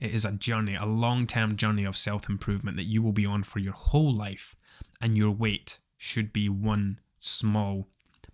It 0.01 0.12
is 0.12 0.25
a 0.25 0.33
journey, 0.33 0.75
a 0.75 0.85
long 0.85 1.29
term 1.29 1.55
journey 1.55 1.85
of 1.85 1.97
self 1.97 2.29
improvement 2.29 2.77
that 2.77 2.85
you 2.85 3.03
will 3.03 3.12
be 3.12 3.25
on 3.25 3.44
for 3.44 3.61
your 3.61 3.73
whole 3.73 4.12
life, 4.12 4.57
and 5.01 5.16
your 5.16 5.31
weight 5.31 5.79
should 5.97 6.33
be 6.33 6.49
one 6.49 6.99
small 7.20 7.87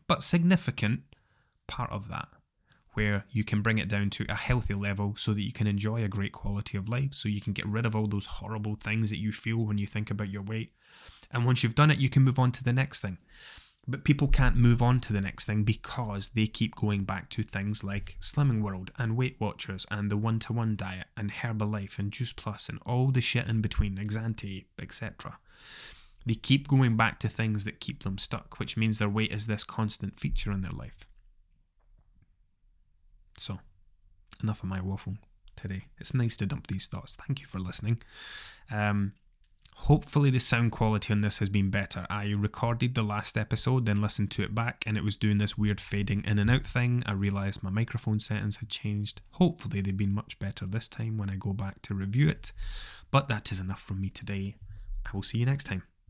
but 0.09 0.23
significant 0.23 1.03
part 1.67 1.93
of 1.93 2.09
that. 2.09 2.29
Where 2.95 3.25
you 3.31 3.45
can 3.45 3.63
bring 3.63 3.79
it 3.79 3.89
down 3.89 4.11
to 4.11 4.27
a 4.29 4.35
healthy 4.35 4.75
level 4.75 5.15
so 5.17 5.33
that 5.33 5.43
you 5.43 5.53
can 5.53 5.67
enjoy 5.67 6.03
a 6.03 6.09
great 6.09 6.33
quality 6.33 6.77
of 6.77 6.89
life, 6.89 7.15
so 7.15 7.29
you 7.29 7.41
can 7.41 7.53
get 7.53 7.67
rid 7.67 7.87
of 7.87 7.95
all 7.95 8.07
those 8.07 8.27
horrible 8.27 8.77
things 8.77 9.11
that 9.11 9.19
you 9.19 9.33
feel 9.33 9.59
when 9.59 9.79
you 9.79 9.87
think 9.87 10.11
about 10.11 10.31
your 10.31 10.43
weight. 10.43 10.73
And 11.31 11.47
once 11.47 11.63
you've 11.63 11.75
done 11.75 11.91
it, 11.91 11.99
you 11.99 12.09
can 12.09 12.23
move 12.23 12.39
on 12.39 12.53
to 12.53 12.65
the 12.65 12.73
next 12.73 13.01
thing. 13.01 13.19
But 13.87 14.05
people 14.05 14.29
can't 14.29 14.57
move 14.57 14.83
on 14.83 15.01
to 15.01 15.13
the 15.13 15.21
next 15.21 15.47
thing 15.47 15.65
because 15.65 16.29
they 16.29 16.47
keep 16.47 16.75
going 16.77 17.05
back 17.05 17.31
to 17.31 17.43
things 17.43 17.83
like 17.83 18.17
Slimming 18.21 18.61
World 18.61 18.93
and 18.99 19.17
Weight 19.17 19.37
Watchers 19.41 19.87
and 19.91 20.11
the 20.11 20.17
one 20.17 20.39
to 20.41 20.53
one 20.53 20.77
diet 20.77 21.07
and 21.17 21.33
Herbalife 21.33 21.99
and 21.99 22.13
Juice 22.13 22.33
Plus 22.33 22.69
and 22.69 22.79
all 22.85 23.11
the 23.11 23.21
shit 23.21 23.49
in 23.49 23.61
between, 23.63 23.97
Exante, 23.97 24.67
etc. 24.79 25.39
They 26.27 26.35
keep 26.35 26.69
going 26.69 26.97
back 26.97 27.19
to 27.21 27.29
things 27.29 27.65
that 27.65 27.81
keep 27.81 28.03
them 28.03 28.19
stuck, 28.19 28.59
which 28.59 28.77
means 28.77 28.99
their 28.99 29.09
weight 29.09 29.33
is 29.33 29.47
this 29.47 29.65
constant 29.65 30.21
feature 30.21 30.53
in 30.53 30.61
their 30.61 30.71
life. 30.71 31.07
So, 33.41 33.59
enough 34.43 34.63
of 34.63 34.69
my 34.69 34.83
waffle 34.83 35.17
today. 35.57 35.87
It's 35.99 36.13
nice 36.13 36.37
to 36.37 36.47
dump 36.47 36.67
these 36.67 36.87
thoughts. 36.89 37.17
Thank 37.17 37.41
you 37.41 37.47
for 37.47 37.59
listening. 37.59 37.99
Um, 38.71 39.15
hopefully, 39.77 40.29
the 40.29 40.39
sound 40.39 40.73
quality 40.73 41.15
on 41.15 41.23
this 41.23 41.39
has 41.39 41.49
been 41.49 41.71
better. 41.71 42.07
I 42.11 42.35
recorded 42.37 42.95
the 42.95 43.03
last 43.03 43.39
episode, 43.39 43.87
then 43.87 44.03
listened 44.03 44.31
to 44.33 44.43
it 44.43 44.55
back, 44.55 44.85
and 44.87 44.99
it 44.99 45.05
was 45.05 45.17
doing 45.17 45.39
this 45.39 45.57
weird 45.57 45.81
fading 45.81 46.23
in 46.27 46.39
and 46.39 46.51
out 46.51 46.67
thing. 46.67 47.03
I 47.07 47.13
realised 47.13 47.63
my 47.63 47.71
microphone 47.71 48.19
settings 48.19 48.59
had 48.59 48.69
changed. 48.69 49.23
Hopefully, 49.33 49.81
they've 49.81 49.97
been 49.97 50.15
much 50.15 50.39
better 50.39 50.67
this 50.67 50.87
time 50.87 51.17
when 51.17 51.31
I 51.31 51.37
go 51.37 51.55
back 51.55 51.81
to 51.83 51.95
review 51.95 52.29
it. 52.29 52.53
But 53.11 53.29
that 53.29 53.51
is 53.51 53.59
enough 53.59 53.81
from 53.81 54.03
me 54.03 54.11
today. 54.11 54.57
I 55.07 55.11
will 55.15 55.23
see 55.23 55.39
you 55.39 55.47
next 55.47 55.65
time. 55.65 55.85